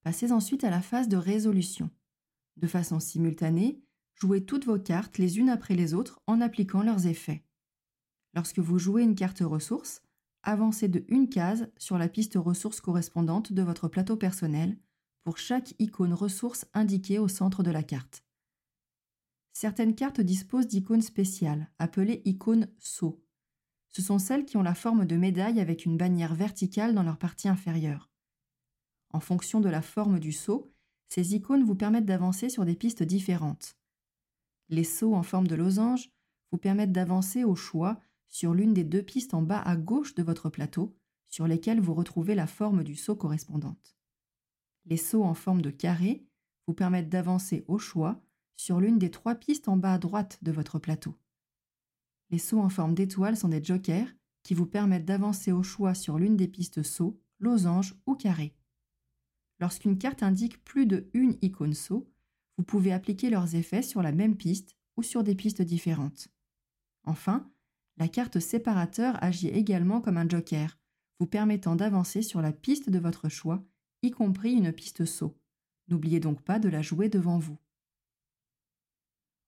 Passez 0.06 0.30
ensuite 0.30 0.62
à 0.62 0.70
la 0.70 0.82
phase 0.82 1.08
de 1.08 1.16
résolution. 1.16 1.90
De 2.58 2.68
façon 2.68 3.00
simultanée, 3.00 3.82
jouez 4.14 4.44
toutes 4.44 4.64
vos 4.64 4.78
cartes 4.78 5.18
les 5.18 5.40
unes 5.40 5.48
après 5.48 5.74
les 5.74 5.94
autres 5.94 6.20
en 6.28 6.40
appliquant 6.40 6.84
leurs 6.84 7.08
effets. 7.08 7.44
Lorsque 8.32 8.60
vous 8.60 8.78
jouez 8.78 9.02
une 9.02 9.16
carte 9.16 9.40
ressource, 9.40 10.02
avancez 10.44 10.86
de 10.86 11.04
une 11.08 11.28
case 11.28 11.68
sur 11.76 11.98
la 11.98 12.08
piste 12.08 12.34
ressource 12.36 12.80
correspondante 12.80 13.52
de 13.52 13.62
votre 13.62 13.88
plateau 13.88 14.16
personnel 14.16 14.78
pour 15.24 15.38
chaque 15.38 15.74
icône 15.80 16.14
ressource 16.14 16.66
indiquée 16.72 17.18
au 17.18 17.26
centre 17.26 17.64
de 17.64 17.72
la 17.72 17.82
carte. 17.82 18.22
Certaines 19.54 19.96
cartes 19.96 20.20
disposent 20.20 20.68
d'icônes 20.68 21.02
spéciales, 21.02 21.68
appelées 21.80 22.22
icônes 22.24 22.68
saut. 22.78 23.24
Ce 23.88 24.02
sont 24.02 24.20
celles 24.20 24.44
qui 24.44 24.56
ont 24.56 24.62
la 24.62 24.76
forme 24.76 25.04
de 25.04 25.16
médaille 25.16 25.58
avec 25.58 25.84
une 25.84 25.96
bannière 25.96 26.36
verticale 26.36 26.94
dans 26.94 27.02
leur 27.02 27.18
partie 27.18 27.48
inférieure. 27.48 28.08
En 29.10 29.20
fonction 29.20 29.60
de 29.60 29.68
la 29.68 29.82
forme 29.82 30.18
du 30.18 30.32
saut, 30.32 30.72
ces 31.08 31.34
icônes 31.34 31.64
vous 31.64 31.74
permettent 31.74 32.06
d'avancer 32.06 32.48
sur 32.48 32.64
des 32.64 32.74
pistes 32.74 33.02
différentes. 33.02 33.76
Les 34.68 34.84
sauts 34.84 35.14
en 35.14 35.22
forme 35.22 35.46
de 35.46 35.54
losange 35.54 36.10
vous 36.50 36.58
permettent 36.58 36.92
d'avancer 36.92 37.44
au 37.44 37.54
choix 37.54 38.00
sur 38.28 38.54
l'une 38.54 38.74
des 38.74 38.84
deux 38.84 39.02
pistes 39.02 39.34
en 39.34 39.42
bas 39.42 39.60
à 39.60 39.76
gauche 39.76 40.14
de 40.14 40.22
votre 40.22 40.50
plateau, 40.50 40.96
sur 41.28 41.46
lesquelles 41.46 41.80
vous 41.80 41.94
retrouvez 41.94 42.34
la 42.34 42.46
forme 42.46 42.82
du 42.82 42.96
saut 42.96 43.16
correspondante. 43.16 43.96
Les 44.84 44.96
sauts 44.96 45.24
en 45.24 45.34
forme 45.34 45.62
de 45.62 45.70
carré 45.70 46.24
vous 46.66 46.74
permettent 46.74 47.08
d'avancer 47.08 47.64
au 47.68 47.78
choix 47.78 48.20
sur 48.56 48.80
l'une 48.80 48.98
des 48.98 49.10
trois 49.10 49.34
pistes 49.34 49.68
en 49.68 49.76
bas 49.76 49.94
à 49.94 49.98
droite 49.98 50.38
de 50.42 50.52
votre 50.52 50.78
plateau. 50.78 51.14
Les 52.30 52.38
sauts 52.38 52.60
en 52.60 52.68
forme 52.68 52.94
d'étoile 52.94 53.36
sont 53.36 53.48
des 53.48 53.62
jokers 53.62 54.08
qui 54.42 54.54
vous 54.54 54.66
permettent 54.66 55.04
d'avancer 55.04 55.52
au 55.52 55.62
choix 55.62 55.94
sur 55.94 56.18
l'une 56.18 56.36
des 56.36 56.48
pistes 56.48 56.82
saut, 56.82 57.20
losange 57.38 57.94
ou 58.06 58.14
carré. 58.14 58.54
Lorsqu'une 59.60 59.98
carte 59.98 60.22
indique 60.22 60.62
plus 60.64 60.86
de 60.86 61.08
une 61.14 61.36
icône 61.42 61.74
saut, 61.74 62.10
vous 62.58 62.64
pouvez 62.64 62.92
appliquer 62.92 63.30
leurs 63.30 63.54
effets 63.54 63.82
sur 63.82 64.02
la 64.02 64.12
même 64.12 64.36
piste 64.36 64.76
ou 64.96 65.02
sur 65.02 65.22
des 65.22 65.34
pistes 65.34 65.62
différentes. 65.62 66.28
Enfin, 67.04 67.50
la 67.96 68.08
carte 68.08 68.40
séparateur 68.40 69.22
agit 69.22 69.48
également 69.48 70.00
comme 70.00 70.18
un 70.18 70.28
joker, 70.28 70.78
vous 71.18 71.26
permettant 71.26 71.76
d'avancer 71.76 72.22
sur 72.22 72.42
la 72.42 72.52
piste 72.52 72.90
de 72.90 72.98
votre 72.98 73.28
choix, 73.28 73.64
y 74.02 74.10
compris 74.10 74.52
une 74.52 74.72
piste 74.72 75.04
saut. 75.04 75.38
N'oubliez 75.88 76.20
donc 76.20 76.42
pas 76.42 76.58
de 76.58 76.68
la 76.68 76.82
jouer 76.82 77.08
devant 77.08 77.38
vous. 77.38 77.58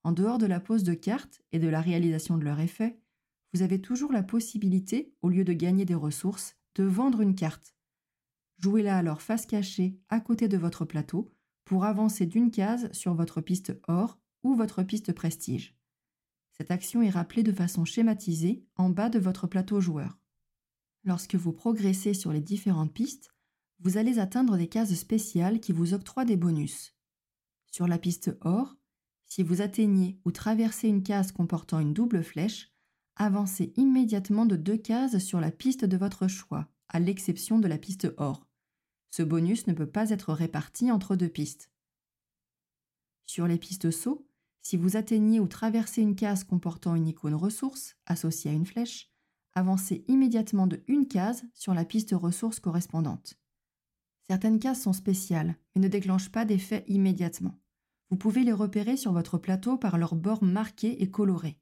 En 0.05 0.13
dehors 0.13 0.39
de 0.39 0.47
la 0.47 0.61
pose 0.61 0.85
de 0.85 0.95
cartes 0.95 1.43
et 1.53 1.59
de 1.59 1.69
la 1.69 1.81
réalisation 1.81 2.39
de 2.39 2.45
leur 2.45 2.61
effet, 2.61 2.99
vous 3.53 3.63
avez 3.63 3.81
toujours 3.81 4.13
la 4.13 4.23
possibilité, 4.23 5.15
au 5.23 5.29
lieu 5.29 5.45
de 5.45 5.53
gagner 5.53 5.85
des 5.85 5.95
ressources, 5.95 6.57
de 6.77 6.85
vendre 6.85 7.21
une 7.21 7.35
carte. 7.35 7.75
Jouez-la 8.59 8.97
alors 8.97 9.23
face 9.23 9.47
cachée 9.47 9.99
à 10.09 10.21
côté 10.21 10.49
de 10.49 10.57
votre 10.57 10.85
plateau 10.85 11.31
pour 11.65 11.85
avancer 11.85 12.27
d'une 12.27 12.51
case 12.51 12.91
sur 12.93 13.15
votre 13.15 13.41
piste 13.41 13.79
or 13.87 14.19
ou 14.43 14.55
votre 14.55 14.83
piste 14.83 15.13
prestige. 15.13 15.77
Cette 16.53 16.71
action 16.71 17.03
est 17.03 17.11
rappelée 17.11 17.45
de 17.45 17.53
façon 17.53 17.85
schématisée 17.85 18.65
en 18.77 18.91
bas 18.91 19.11
de 19.11 19.21
votre 19.21 19.47
plateau 19.47 19.81
joueur. 19.81 20.19
Lorsque 21.05 21.37
vous 21.37 21.53
progressez 21.53 22.15
sur 22.15 22.33
les 22.33 22.41
différentes 22.41 22.93
pistes, 22.93 23.31
vous 23.81 23.97
allez 23.97 24.19
atteindre 24.19 24.57
des 24.57 24.67
cases 24.67 24.95
spéciales 24.95 25.61
qui 25.61 25.73
vous 25.73 25.95
octroient 25.95 26.25
des 26.25 26.37
bonus. 26.37 26.97
Sur 27.71 27.87
la 27.87 27.99
piste 27.99 28.37
or, 28.41 28.77
si 29.25 29.45
vous 29.45 29.61
atteignez 29.61 30.19
ou 30.25 30.33
traversez 30.33 30.89
une 30.89 31.05
case 31.05 31.31
comportant 31.31 31.79
une 31.79 31.93
double 31.93 32.25
flèche, 32.25 32.73
avancez 33.15 33.73
immédiatement 33.77 34.47
de 34.47 34.57
deux 34.57 34.79
cases 34.79 35.19
sur 35.19 35.41
la 35.41 35.53
piste 35.53 35.85
de 35.85 35.97
votre 35.97 36.27
choix, 36.27 36.67
à 36.89 36.99
l'exception 36.99 37.59
de 37.61 37.69
la 37.69 37.79
piste 37.79 38.09
or. 38.17 38.48
Ce 39.11 39.23
bonus 39.23 39.67
ne 39.67 39.73
peut 39.73 39.91
pas 39.91 40.11
être 40.11 40.33
réparti 40.33 40.91
entre 40.91 41.17
deux 41.17 41.29
pistes. 41.29 41.71
Sur 43.27 43.47
les 43.47 43.59
pistes 43.59 43.91
saut, 43.91 44.27
si 44.63 44.77
vous 44.77 44.97
atteignez 44.97 45.41
ou 45.41 45.47
traversez 45.47 46.03
une 46.03 46.17
case 46.17 46.45
comportant 46.45 46.95
une 46.95 47.09
icône 47.09 47.35
ressource 47.35 47.97
associée 48.07 48.51
à 48.51 48.55
une 48.55 48.67
flèche, 48.67 49.11
avancez 49.55 50.05
immédiatement 50.09 50.67
de 50.67 50.83
une 50.89 51.09
case 51.09 51.45
sur 51.55 51.75
la 51.75 51.85
piste 51.85 52.13
ressource 52.13 52.61
correspondante. 52.61 53.39
Certaines 54.29 54.59
cases 54.59 54.83
sont 54.83 54.93
spéciales, 54.93 55.57
mais 55.75 55.81
ne 55.81 55.89
déclenchent 55.89 56.31
pas 56.31 56.45
d'effet 56.45 56.85
immédiatement. 56.87 57.59
Vous 58.11 58.17
pouvez 58.17 58.45
les 58.45 58.53
repérer 58.53 58.97
sur 58.97 59.13
votre 59.13 59.39
plateau 59.39 59.79
par 59.79 59.99
leurs 59.99 60.15
bords 60.15 60.45
marqués 60.45 61.03
et 61.03 61.11
colorés. 61.11 61.59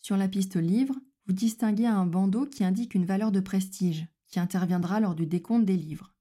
Sur 0.00 0.16
la 0.16 0.28
piste 0.28 0.56
livre, 0.56 0.94
vous 1.26 1.32
distinguez 1.32 1.86
un 1.86 2.06
bandeau 2.06 2.46
qui 2.46 2.64
indique 2.64 2.94
une 2.94 3.04
valeur 3.04 3.30
de 3.30 3.40
prestige, 3.40 4.06
qui 4.26 4.40
interviendra 4.40 5.00
lors 5.00 5.14
du 5.14 5.26
décompte 5.26 5.64
des 5.64 5.76
livres. 5.76 6.11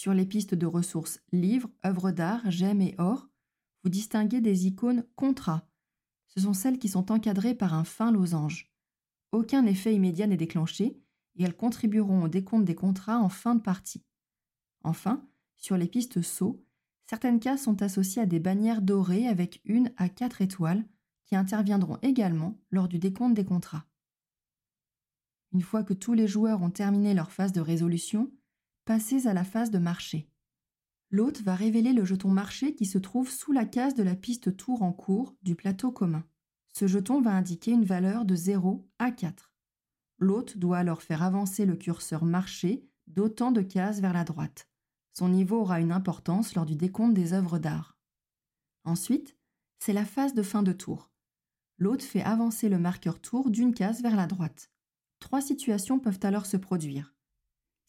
Sur 0.00 0.14
les 0.14 0.24
pistes 0.24 0.54
de 0.54 0.64
ressources 0.64 1.20
livres, 1.30 1.68
œuvres 1.84 2.10
d'art, 2.10 2.50
gemmes 2.50 2.80
et 2.80 2.94
or, 2.96 3.28
vous 3.84 3.90
distinguez 3.90 4.40
des 4.40 4.66
icônes 4.66 5.04
contrats. 5.14 5.68
Ce 6.28 6.40
sont 6.40 6.54
celles 6.54 6.78
qui 6.78 6.88
sont 6.88 7.12
encadrées 7.12 7.54
par 7.54 7.74
un 7.74 7.84
fin 7.84 8.10
losange. 8.10 8.72
Aucun 9.30 9.66
effet 9.66 9.94
immédiat 9.94 10.26
n'est 10.26 10.38
déclenché 10.38 10.98
et 11.36 11.42
elles 11.42 11.54
contribueront 11.54 12.22
au 12.22 12.28
décompte 12.28 12.64
des 12.64 12.74
contrats 12.74 13.18
en 13.18 13.28
fin 13.28 13.54
de 13.54 13.60
partie. 13.60 14.02
Enfin, 14.84 15.28
sur 15.58 15.76
les 15.76 15.86
pistes 15.86 16.22
saut, 16.22 16.64
certaines 17.04 17.38
cases 17.38 17.64
sont 17.64 17.82
associées 17.82 18.22
à 18.22 18.26
des 18.26 18.40
bannières 18.40 18.80
dorées 18.80 19.28
avec 19.28 19.60
une 19.66 19.92
à 19.98 20.08
quatre 20.08 20.40
étoiles 20.40 20.86
qui 21.26 21.36
interviendront 21.36 21.98
également 22.00 22.58
lors 22.70 22.88
du 22.88 22.98
décompte 22.98 23.34
des 23.34 23.44
contrats. 23.44 23.84
Une 25.52 25.60
fois 25.60 25.84
que 25.84 25.92
tous 25.92 26.14
les 26.14 26.26
joueurs 26.26 26.62
ont 26.62 26.70
terminé 26.70 27.12
leur 27.12 27.30
phase 27.30 27.52
de 27.52 27.60
résolution, 27.60 28.32
passez 28.90 29.28
à 29.28 29.34
la 29.34 29.44
phase 29.44 29.70
de 29.70 29.78
marché 29.78 30.28
l'hôte 31.10 31.42
va 31.42 31.54
révéler 31.54 31.92
le 31.92 32.04
jeton 32.04 32.28
marché 32.28 32.74
qui 32.74 32.86
se 32.86 32.98
trouve 32.98 33.30
sous 33.30 33.52
la 33.52 33.64
case 33.64 33.94
de 33.94 34.02
la 34.02 34.16
piste 34.16 34.56
tour 34.56 34.82
en 34.82 34.92
cours 34.92 35.36
du 35.42 35.54
plateau 35.54 35.92
commun. 35.92 36.24
Ce 36.72 36.88
jeton 36.88 37.20
va 37.20 37.30
indiquer 37.30 37.70
une 37.70 37.84
valeur 37.84 38.24
de 38.24 38.34
0 38.34 38.88
à 38.98 39.12
4. 39.12 39.52
L'hôte 40.18 40.58
doit 40.58 40.78
alors 40.78 41.02
faire 41.02 41.22
avancer 41.22 41.66
le 41.66 41.76
curseur 41.76 42.24
marché 42.24 42.84
d'autant 43.06 43.52
de 43.52 43.62
cases 43.62 44.00
vers 44.00 44.12
la 44.12 44.24
droite. 44.24 44.68
Son 45.12 45.28
niveau 45.28 45.60
aura 45.60 45.80
une 45.80 45.92
importance 45.92 46.56
lors 46.56 46.66
du 46.66 46.74
décompte 46.74 47.14
des 47.14 47.32
œuvres 47.32 47.60
d'art. 47.60 47.96
Ensuite, 48.82 49.36
c'est 49.78 49.92
la 49.92 50.04
phase 50.04 50.34
de 50.34 50.42
fin 50.42 50.64
de 50.64 50.72
tour. 50.72 51.12
L'hôte 51.78 52.02
fait 52.02 52.24
avancer 52.24 52.68
le 52.68 52.80
marqueur 52.80 53.20
tour 53.20 53.50
d'une 53.50 53.72
case 53.72 54.02
vers 54.02 54.16
la 54.16 54.26
droite. 54.26 54.72
Trois 55.20 55.40
situations 55.40 56.00
peuvent 56.00 56.18
alors 56.24 56.46
se 56.46 56.56
produire. 56.56 57.14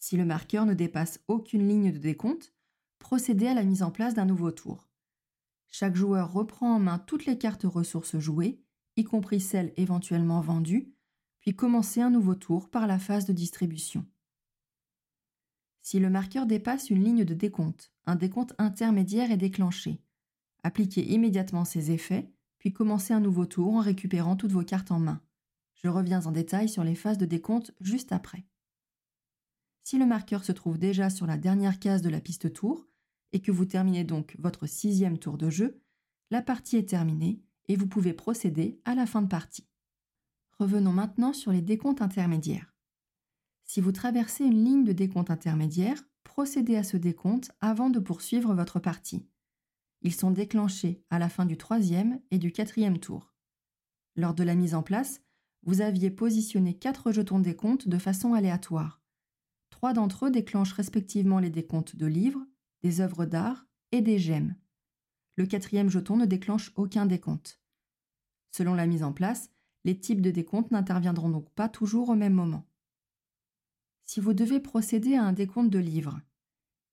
Si 0.01 0.17
le 0.17 0.25
marqueur 0.25 0.65
ne 0.65 0.73
dépasse 0.73 1.21
aucune 1.27 1.67
ligne 1.67 1.91
de 1.91 1.99
décompte, 1.99 2.55
procéder 2.97 3.45
à 3.45 3.53
la 3.53 3.63
mise 3.63 3.83
en 3.83 3.91
place 3.91 4.15
d'un 4.15 4.25
nouveau 4.25 4.49
tour. 4.49 4.89
Chaque 5.69 5.95
joueur 5.95 6.33
reprend 6.33 6.75
en 6.75 6.79
main 6.79 6.97
toutes 6.97 7.27
les 7.27 7.37
cartes 7.37 7.65
ressources 7.65 8.17
jouées, 8.17 8.63
y 8.97 9.03
compris 9.03 9.39
celles 9.39 9.71
éventuellement 9.77 10.41
vendues, 10.41 10.91
puis 11.39 11.55
commencer 11.55 12.01
un 12.01 12.09
nouveau 12.09 12.33
tour 12.33 12.71
par 12.71 12.87
la 12.87 12.97
phase 12.97 13.25
de 13.25 13.31
distribution. 13.31 14.03
Si 15.81 15.99
le 15.99 16.09
marqueur 16.09 16.47
dépasse 16.47 16.89
une 16.89 17.03
ligne 17.03 17.23
de 17.23 17.35
décompte, 17.35 17.93
un 18.07 18.15
décompte 18.15 18.55
intermédiaire 18.57 19.29
est 19.29 19.37
déclenché. 19.37 20.01
Appliquez 20.63 21.11
immédiatement 21.11 21.63
ces 21.63 21.91
effets, 21.91 22.33
puis 22.57 22.73
commencez 22.73 23.13
un 23.13 23.19
nouveau 23.19 23.45
tour 23.45 23.75
en 23.75 23.81
récupérant 23.81 24.35
toutes 24.35 24.51
vos 24.51 24.63
cartes 24.63 24.91
en 24.91 24.99
main. 24.99 25.21
Je 25.75 25.89
reviens 25.89 26.25
en 26.25 26.31
détail 26.31 26.69
sur 26.69 26.83
les 26.83 26.95
phases 26.95 27.19
de 27.19 27.25
décompte 27.25 27.71
juste 27.81 28.11
après. 28.11 28.45
Si 29.83 29.97
le 29.97 30.05
marqueur 30.05 30.43
se 30.43 30.51
trouve 30.51 30.77
déjà 30.77 31.09
sur 31.09 31.25
la 31.25 31.37
dernière 31.37 31.79
case 31.79 32.01
de 32.01 32.09
la 32.09 32.21
piste 32.21 32.53
tour, 32.53 32.87
et 33.33 33.41
que 33.41 33.51
vous 33.51 33.65
terminez 33.65 34.03
donc 34.03 34.35
votre 34.39 34.67
sixième 34.67 35.17
tour 35.17 35.37
de 35.37 35.49
jeu, 35.49 35.81
la 36.29 36.41
partie 36.41 36.77
est 36.77 36.89
terminée 36.89 37.41
et 37.67 37.75
vous 37.75 37.87
pouvez 37.87 38.13
procéder 38.13 38.79
à 38.85 38.95
la 38.95 39.05
fin 39.05 39.21
de 39.21 39.27
partie. 39.27 39.67
Revenons 40.59 40.91
maintenant 40.91 41.33
sur 41.33 41.51
les 41.51 41.61
décomptes 41.61 42.01
intermédiaires. 42.01 42.75
Si 43.63 43.79
vous 43.81 43.91
traversez 43.91 44.43
une 44.43 44.63
ligne 44.63 44.83
de 44.83 44.91
décompte 44.91 45.31
intermédiaire, 45.31 46.03
procédez 46.23 46.75
à 46.75 46.83
ce 46.83 46.97
décompte 46.97 47.51
avant 47.61 47.89
de 47.89 47.99
poursuivre 47.99 48.53
votre 48.53 48.79
partie. 48.79 49.25
Ils 50.01 50.13
sont 50.13 50.31
déclenchés 50.31 51.03
à 51.09 51.19
la 51.19 51.29
fin 51.29 51.45
du 51.45 51.57
troisième 51.57 52.19
et 52.31 52.37
du 52.37 52.51
quatrième 52.51 52.99
tour. 52.99 53.33
Lors 54.15 54.33
de 54.33 54.43
la 54.43 54.55
mise 54.55 54.75
en 54.75 54.83
place, 54.83 55.21
vous 55.63 55.81
aviez 55.81 56.09
positionné 56.09 56.73
quatre 56.73 57.11
jetons 57.11 57.39
décompte 57.39 57.87
de 57.87 57.97
façon 57.97 58.33
aléatoire. 58.33 59.00
Trois 59.81 59.93
d'entre 59.93 60.27
eux 60.27 60.29
déclenchent 60.29 60.73
respectivement 60.73 61.39
les 61.39 61.49
décomptes 61.49 61.95
de 61.95 62.05
livres, 62.05 62.45
des 62.83 63.01
œuvres 63.01 63.25
d'art 63.25 63.65
et 63.91 64.01
des 64.01 64.19
gemmes. 64.19 64.53
Le 65.37 65.47
quatrième 65.47 65.89
jeton 65.89 66.17
ne 66.17 66.27
déclenche 66.27 66.71
aucun 66.75 67.07
décompte. 67.07 67.59
Selon 68.51 68.75
la 68.75 68.85
mise 68.85 69.01
en 69.01 69.11
place, 69.11 69.49
les 69.83 69.99
types 69.99 70.21
de 70.21 70.29
décompte 70.29 70.69
n'interviendront 70.69 71.29
donc 71.29 71.49
pas 71.55 71.67
toujours 71.67 72.09
au 72.09 72.15
même 72.15 72.35
moment. 72.35 72.67
Si 74.03 74.19
vous 74.19 74.35
devez 74.35 74.59
procéder 74.59 75.15
à 75.15 75.23
un 75.23 75.33
décompte 75.33 75.71
de 75.71 75.79
livres, 75.79 76.21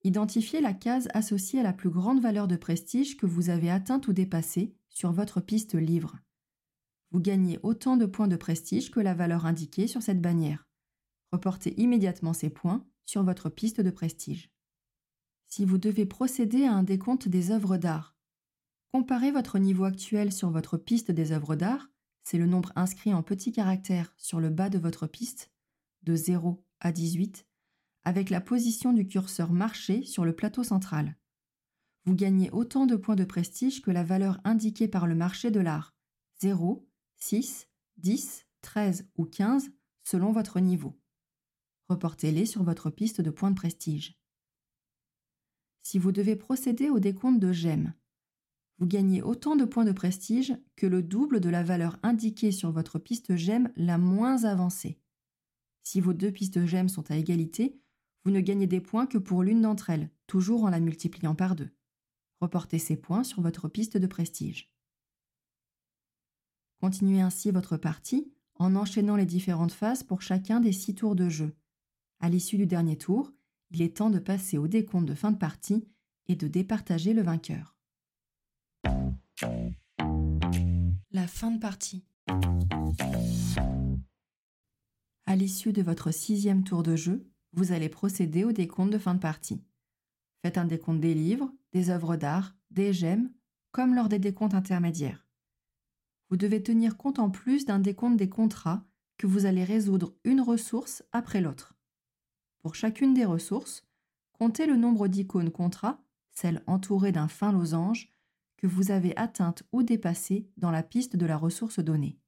identifiez 0.01 0.59
la 0.59 0.73
case 0.73 1.09
associée 1.13 1.59
à 1.59 1.63
la 1.63 1.73
plus 1.73 1.91
grande 1.91 2.21
valeur 2.21 2.47
de 2.47 2.55
prestige 2.55 3.17
que 3.17 3.27
vous 3.27 3.51
avez 3.51 3.69
atteinte 3.69 4.07
ou 4.07 4.13
dépassée 4.13 4.73
sur 4.87 5.11
votre 5.11 5.41
piste 5.41 5.75
livre. 5.75 6.17
Vous 7.11 7.19
gagnez 7.19 7.59
autant 7.61 7.97
de 7.97 8.07
points 8.07 8.27
de 8.27 8.35
prestige 8.35 8.89
que 8.89 8.99
la 8.99 9.13
valeur 9.13 9.45
indiquée 9.45 9.85
sur 9.85 10.01
cette 10.01 10.21
bannière. 10.21 10.68
Reportez 11.31 11.79
immédiatement 11.79 12.33
ces 12.33 12.49
points 12.49 12.85
sur 13.05 13.23
votre 13.23 13.49
piste 13.49 13.81
de 13.81 13.91
prestige. 13.91 14.51
Si 15.47 15.65
vous 15.65 15.77
devez 15.77 16.05
procéder 16.05 16.65
à 16.65 16.73
un 16.73 16.83
décompte 16.83 17.27
des 17.27 17.51
œuvres 17.51 17.77
d'art, 17.77 18.15
comparez 18.91 19.31
votre 19.31 19.57
niveau 19.59 19.83
actuel 19.83 20.31
sur 20.31 20.51
votre 20.51 20.77
piste 20.77 21.11
des 21.11 21.31
œuvres 21.31 21.55
d'art, 21.55 21.89
c'est 22.23 22.37
le 22.37 22.45
nombre 22.45 22.71
inscrit 22.75 23.13
en 23.13 23.23
petits 23.23 23.51
caractères 23.51 24.13
sur 24.17 24.39
le 24.39 24.49
bas 24.49 24.69
de 24.69 24.77
votre 24.77 25.07
piste, 25.07 25.51
de 26.03 26.15
0 26.15 26.63
à 26.79 26.91
18, 26.91 27.47
avec 28.03 28.29
la 28.29 28.41
position 28.41 28.93
du 28.93 29.07
curseur 29.07 29.51
marché 29.51 30.03
sur 30.03 30.25
le 30.25 30.35
plateau 30.35 30.63
central. 30.63 31.17
Vous 32.05 32.15
gagnez 32.15 32.49
autant 32.51 32.85
de 32.85 32.95
points 32.95 33.15
de 33.15 33.25
prestige 33.25 33.81
que 33.81 33.91
la 33.91 34.03
valeur 34.03 34.39
indiquée 34.43 34.87
par 34.87 35.07
le 35.07 35.15
marché 35.15 35.51
de 35.51 35.59
l'art, 35.59 35.95
0, 36.41 36.87
6, 37.17 37.67
10, 37.97 38.45
13 38.61 39.09
ou 39.17 39.25
15 39.25 39.71
selon 40.03 40.31
votre 40.31 40.59
niveau. 40.59 40.98
Reportez-les 41.89 42.45
sur 42.45 42.63
votre 42.63 42.91
piste 42.91 43.19
de 43.19 43.31
points 43.31 43.49
de 43.49 43.55
prestige. 43.55 44.15
Si 45.81 45.97
vous 45.97 46.11
devez 46.11 46.35
procéder 46.35 46.89
au 46.89 46.99
décompte 46.99 47.39
de 47.39 47.51
gemmes, 47.51 47.93
vous 48.77 48.85
gagnez 48.85 49.23
autant 49.23 49.55
de 49.55 49.65
points 49.65 49.85
de 49.85 49.91
prestige 49.91 50.55
que 50.75 50.85
le 50.85 51.01
double 51.01 51.39
de 51.39 51.49
la 51.49 51.63
valeur 51.63 51.97
indiquée 52.03 52.51
sur 52.51 52.71
votre 52.71 52.99
piste 52.99 53.35
gemmes 53.35 53.71
la 53.75 53.97
moins 53.97 54.43
avancée. 54.43 54.99
Si 55.83 55.99
vos 55.99 56.13
deux 56.13 56.31
pistes 56.31 56.65
gemmes 56.65 56.89
sont 56.89 57.09
à 57.09 57.17
égalité, 57.17 57.81
vous 58.23 58.31
ne 58.31 58.39
gagnez 58.39 58.67
des 58.67 58.81
points 58.81 59.07
que 59.07 59.17
pour 59.17 59.43
l'une 59.43 59.61
d'entre 59.61 59.89
elles, 59.89 60.11
toujours 60.27 60.63
en 60.63 60.69
la 60.69 60.79
multipliant 60.79 61.33
par 61.33 61.55
deux. 61.55 61.71
Reportez 62.39 62.77
ces 62.77 62.95
points 62.95 63.23
sur 63.23 63.41
votre 63.41 63.67
piste 63.67 63.97
de 63.97 64.07
prestige. 64.07 64.71
Continuez 66.79 67.21
ainsi 67.21 67.49
votre 67.51 67.75
partie 67.77 68.31
en 68.55 68.75
enchaînant 68.75 69.15
les 69.15 69.25
différentes 69.25 69.73
phases 69.73 70.03
pour 70.03 70.21
chacun 70.21 70.59
des 70.59 70.71
six 70.71 70.93
tours 70.93 71.15
de 71.15 71.27
jeu. 71.27 71.55
À 72.21 72.27
l'issue 72.27 72.57
du 72.57 72.65
dernier 72.65 72.97
tour, 72.97 73.31
il 73.71 73.81
est 73.81 73.97
temps 73.97 74.09
de 74.09 74.19
passer 74.19 74.57
au 74.57 74.67
décompte 74.67 75.07
de 75.07 75.13
fin 75.13 75.31
de 75.31 75.37
partie 75.37 75.87
et 76.27 76.35
de 76.35 76.47
départager 76.47 77.13
le 77.13 77.21
vainqueur. 77.21 77.77
La 81.11 81.27
fin 81.27 81.51
de 81.51 81.59
partie. 81.59 82.03
À 85.25 85.35
l'issue 85.35 85.71
de 85.71 85.81
votre 85.81 86.11
sixième 86.11 86.63
tour 86.63 86.83
de 86.83 86.97
jeu, 86.97 87.25
vous 87.53 87.71
allez 87.71 87.89
procéder 87.89 88.43
au 88.43 88.51
décompte 88.51 88.91
de 88.91 88.97
fin 88.97 89.15
de 89.15 89.19
partie. 89.19 89.63
Faites 90.41 90.57
un 90.57 90.65
décompte 90.65 90.99
des 90.99 91.13
livres, 91.13 91.51
des 91.71 91.89
œuvres 91.89 92.17
d'art, 92.17 92.55
des 92.69 92.91
gemmes, 92.91 93.31
comme 93.71 93.95
lors 93.95 94.09
des 94.09 94.19
décomptes 94.19 94.55
intermédiaires. 94.55 95.25
Vous 96.29 96.37
devez 96.37 96.61
tenir 96.61 96.97
compte 96.97 97.19
en 97.19 97.29
plus 97.29 97.65
d'un 97.65 97.79
décompte 97.79 98.17
des 98.17 98.29
contrats 98.29 98.85
que 99.17 99.25
vous 99.25 99.45
allez 99.45 99.63
résoudre 99.63 100.13
une 100.23 100.41
ressource 100.41 101.03
après 101.11 101.41
l'autre. 101.41 101.78
Pour 102.59 102.75
chacune 102.75 103.13
des 103.13 103.25
ressources, 103.25 103.83
comptez 104.33 104.65
le 104.65 104.75
nombre 104.75 105.07
d'icônes 105.07 105.51
contrats, 105.51 106.01
celles 106.31 106.63
entourées 106.67 107.11
d'un 107.11 107.27
fin 107.27 107.51
losange, 107.51 108.11
que 108.57 108.67
vous 108.67 108.91
avez 108.91 109.15
atteintes 109.17 109.63
ou 109.71 109.83
dépassées 109.83 110.49
dans 110.57 110.71
la 110.71 110.83
piste 110.83 111.15
de 111.15 111.25
la 111.25 111.37
ressource 111.37 111.79
donnée. 111.79 112.19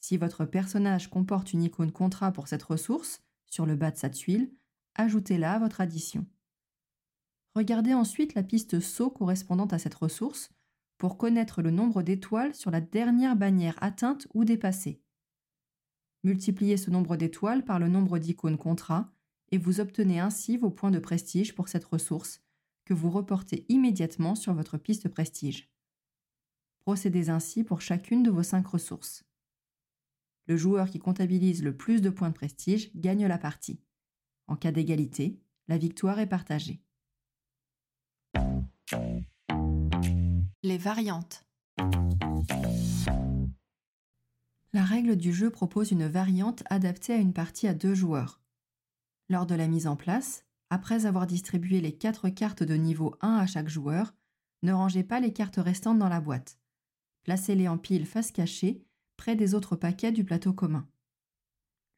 Si 0.00 0.16
votre 0.16 0.44
personnage 0.44 1.10
comporte 1.10 1.52
une 1.52 1.62
icône 1.62 1.92
contrat 1.92 2.32
pour 2.32 2.48
cette 2.48 2.62
ressource, 2.62 3.20
sur 3.46 3.66
le 3.66 3.76
bas 3.76 3.90
de 3.90 3.96
sa 3.96 4.08
tuile, 4.08 4.50
ajoutez-la 4.94 5.54
à 5.54 5.58
votre 5.58 5.80
addition. 5.80 6.26
Regardez 7.54 7.94
ensuite 7.94 8.34
la 8.34 8.42
piste 8.42 8.80
saut 8.80 9.10
correspondante 9.10 9.72
à 9.72 9.78
cette 9.78 9.94
ressource 9.94 10.50
pour 10.98 11.18
connaître 11.18 11.62
le 11.62 11.70
nombre 11.70 12.02
d'étoiles 12.02 12.54
sur 12.54 12.70
la 12.70 12.80
dernière 12.80 13.36
bannière 13.36 13.76
atteinte 13.82 14.26
ou 14.34 14.44
dépassée. 14.44 15.02
Multipliez 16.24 16.76
ce 16.76 16.90
nombre 16.90 17.16
d'étoiles 17.16 17.64
par 17.64 17.78
le 17.78 17.88
nombre 17.88 18.18
d'icônes 18.18 18.58
contrat 18.58 19.12
et 19.50 19.58
vous 19.58 19.80
obtenez 19.80 20.20
ainsi 20.20 20.56
vos 20.56 20.70
points 20.70 20.90
de 20.90 20.98
prestige 20.98 21.54
pour 21.54 21.68
cette 21.68 21.84
ressource 21.84 22.40
que 22.84 22.94
vous 22.94 23.10
reportez 23.10 23.66
immédiatement 23.68 24.34
sur 24.34 24.54
votre 24.54 24.78
piste 24.78 25.08
prestige. 25.08 25.70
Procédez 26.80 27.30
ainsi 27.30 27.64
pour 27.64 27.80
chacune 27.80 28.22
de 28.22 28.30
vos 28.30 28.44
cinq 28.44 28.66
ressources. 28.66 29.24
Le 30.46 30.56
joueur 30.56 30.88
qui 30.88 31.00
comptabilise 31.00 31.64
le 31.64 31.76
plus 31.76 32.00
de 32.00 32.10
points 32.10 32.28
de 32.28 32.34
prestige 32.34 32.94
gagne 32.94 33.26
la 33.26 33.38
partie. 33.38 33.80
En 34.46 34.54
cas 34.54 34.70
d'égalité, 34.70 35.40
la 35.66 35.78
victoire 35.78 36.20
est 36.20 36.28
partagée. 36.28 36.80
Les 40.62 40.78
variantes. 40.78 41.44
La 44.72 44.84
règle 44.84 45.16
du 45.16 45.32
jeu 45.32 45.50
propose 45.50 45.90
une 45.90 46.06
variante 46.06 46.62
adaptée 46.66 47.14
à 47.14 47.16
une 47.16 47.32
partie 47.32 47.66
à 47.66 47.74
deux 47.74 47.94
joueurs. 47.94 48.40
Lors 49.28 49.46
de 49.46 49.54
la 49.54 49.66
mise 49.66 49.86
en 49.86 49.96
place, 49.96 50.44
après 50.70 51.06
avoir 51.06 51.26
distribué 51.26 51.80
les 51.80 51.96
quatre 51.96 52.28
cartes 52.28 52.62
de 52.62 52.74
niveau 52.74 53.14
1 53.20 53.36
à 53.36 53.46
chaque 53.46 53.68
joueur, 53.68 54.14
ne 54.62 54.72
rangez 54.72 55.02
pas 55.02 55.20
les 55.20 55.32
cartes 55.32 55.56
restantes 55.56 55.98
dans 55.98 56.08
la 56.08 56.20
boîte. 56.20 56.58
Placez-les 57.24 57.68
en 57.68 57.78
pile 57.78 58.06
face 58.06 58.30
cachée 58.30 58.84
près 59.16 59.34
des 59.34 59.54
autres 59.54 59.76
paquets 59.76 60.12
du 60.12 60.24
plateau 60.24 60.52
commun. 60.52 60.88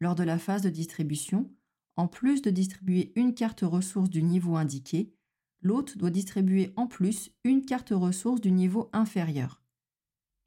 Lors 0.01 0.15
de 0.15 0.23
la 0.23 0.39
phase 0.39 0.63
de 0.63 0.71
distribution, 0.71 1.51
en 1.97 2.07
plus 2.07 2.41
de 2.43 2.51
distribuer 2.51 3.13
une 3.17 3.35
carte 3.35 3.61
ressource 3.63 4.09
du 4.09 4.23
niveau 4.23 4.57
indiqué, 4.57 5.13
l'hôte 5.61 5.99
doit 5.99 6.11
distribuer 6.11 6.73
en 6.77 6.87
plus 6.87 7.31
une 7.45 7.65
carte 7.65 7.91
ressource 7.91 8.41
du 8.41 8.53
niveau 8.53 8.89
inférieur. 8.93 9.63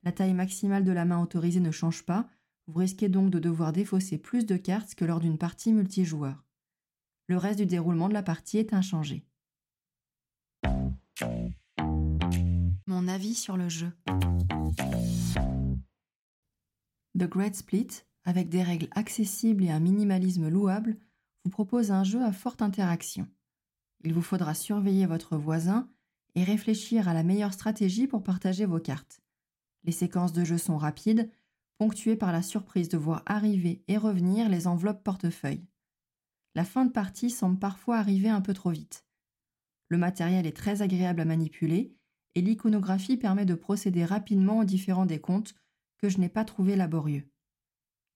La 0.03 0.11
taille 0.11 0.33
maximale 0.33 0.83
de 0.83 0.91
la 0.91 1.05
main 1.05 1.21
autorisée 1.21 1.59
ne 1.59 1.71
change 1.71 2.03
pas, 2.03 2.27
vous 2.67 2.79
risquez 2.79 3.09
donc 3.09 3.29
de 3.29 3.39
devoir 3.39 3.73
défausser 3.73 4.17
plus 4.17 4.45
de 4.45 4.57
cartes 4.57 4.95
que 4.95 5.05
lors 5.05 5.19
d'une 5.19 5.37
partie 5.37 5.73
multijoueur. 5.73 6.43
Le 7.27 7.37
reste 7.37 7.59
du 7.59 7.65
déroulement 7.65 8.09
de 8.09 8.13
la 8.13 8.23
partie 8.23 8.57
est 8.57 8.73
inchangé. 8.73 9.25
Mon 12.87 13.07
avis 13.07 13.35
sur 13.35 13.57
le 13.57 13.69
jeu. 13.69 13.91
The 17.17 17.23
Great 17.23 17.55
Split, 17.55 18.03
avec 18.25 18.49
des 18.49 18.63
règles 18.63 18.87
accessibles 18.91 19.63
et 19.63 19.71
un 19.71 19.79
minimalisme 19.79 20.49
louable, 20.49 20.97
vous 21.43 21.51
propose 21.51 21.91
un 21.91 22.03
jeu 22.03 22.23
à 22.23 22.31
forte 22.31 22.61
interaction. 22.61 23.27
Il 24.03 24.13
vous 24.13 24.21
faudra 24.21 24.53
surveiller 24.53 25.05
votre 25.05 25.37
voisin 25.37 25.89
et 26.35 26.43
réfléchir 26.43 27.07
à 27.07 27.13
la 27.13 27.23
meilleure 27.23 27.53
stratégie 27.53 28.07
pour 28.07 28.23
partager 28.23 28.65
vos 28.65 28.79
cartes. 28.79 29.21
Les 29.83 29.91
séquences 29.91 30.33
de 30.33 30.43
jeu 30.43 30.57
sont 30.57 30.77
rapides, 30.77 31.29
ponctuées 31.77 32.15
par 32.15 32.31
la 32.31 32.41
surprise 32.41 32.89
de 32.89 32.97
voir 32.97 33.23
arriver 33.25 33.83
et 33.87 33.97
revenir 33.97 34.49
les 34.49 34.67
enveloppes 34.67 35.03
portefeuille. 35.03 35.65
La 36.53 36.65
fin 36.65 36.85
de 36.85 36.91
partie 36.91 37.29
semble 37.29 37.59
parfois 37.59 37.97
arriver 37.97 38.29
un 38.29 38.41
peu 38.41 38.53
trop 38.53 38.71
vite. 38.71 39.05
Le 39.87 39.97
matériel 39.97 40.45
est 40.45 40.55
très 40.55 40.81
agréable 40.81 41.21
à 41.21 41.25
manipuler 41.25 41.95
et 42.35 42.41
l'iconographie 42.41 43.17
permet 43.17 43.45
de 43.45 43.55
procéder 43.55 44.05
rapidement 44.05 44.59
aux 44.59 44.65
différents 44.65 45.05
décomptes 45.05 45.55
que 45.97 46.09
je 46.09 46.17
n'ai 46.17 46.29
pas 46.29 46.45
trouvé 46.45 46.75
laborieux. 46.75 47.29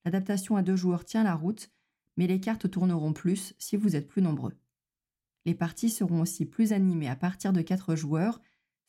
L'adaptation 0.04 0.56
à 0.56 0.64
deux 0.64 0.76
joueurs 0.76 1.06
tient 1.06 1.24
la 1.24 1.36
route, 1.36 1.70
mais 2.18 2.28
les 2.28 2.40
cartes 2.40 2.70
tourneront 2.70 3.14
plus 3.14 3.54
si 3.58 3.76
vous 3.76 3.96
êtes 3.96 4.08
plus 4.08 4.22
nombreux. 4.22 4.58
Les 5.46 5.56
parties 5.56 5.90
seront 5.90 6.22
aussi 6.22 6.46
plus 6.46 6.74
animées 6.74 7.10
à 7.10 7.16
partir 7.16 7.54
de 7.54 7.62
quatre 7.62 7.96
joueurs. 7.96 8.42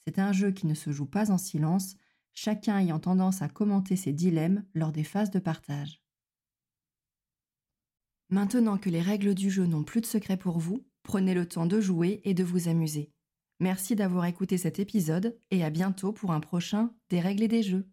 C'est 0.04 0.18
un 0.18 0.32
jeu 0.32 0.50
qui 0.52 0.66
ne 0.66 0.74
se 0.74 0.90
joue 0.90 1.06
pas 1.06 1.30
en 1.30 1.38
silence. 1.38 1.96
chacun 2.32 2.78
ayant 2.78 2.98
tendance 2.98 3.40
à 3.40 3.48
commenter 3.48 3.96
ses 3.96 4.12
dilemmes 4.12 4.62
lors 4.74 4.92
des 4.92 5.04
phases 5.04 5.30
de 5.30 5.38
partage. 5.38 6.05
Maintenant 8.28 8.76
que 8.76 8.90
les 8.90 9.00
règles 9.00 9.34
du 9.34 9.50
jeu 9.50 9.66
n'ont 9.66 9.84
plus 9.84 10.00
de 10.00 10.06
secret 10.06 10.36
pour 10.36 10.58
vous, 10.58 10.84
prenez 11.04 11.32
le 11.32 11.46
temps 11.46 11.66
de 11.66 11.80
jouer 11.80 12.20
et 12.24 12.34
de 12.34 12.42
vous 12.42 12.68
amuser. 12.68 13.12
Merci 13.60 13.94
d'avoir 13.94 14.26
écouté 14.26 14.58
cet 14.58 14.80
épisode 14.80 15.38
et 15.50 15.62
à 15.64 15.70
bientôt 15.70 16.12
pour 16.12 16.32
un 16.32 16.40
prochain 16.40 16.90
Des 17.08 17.20
règles 17.20 17.44
et 17.44 17.48
des 17.48 17.62
jeux. 17.62 17.86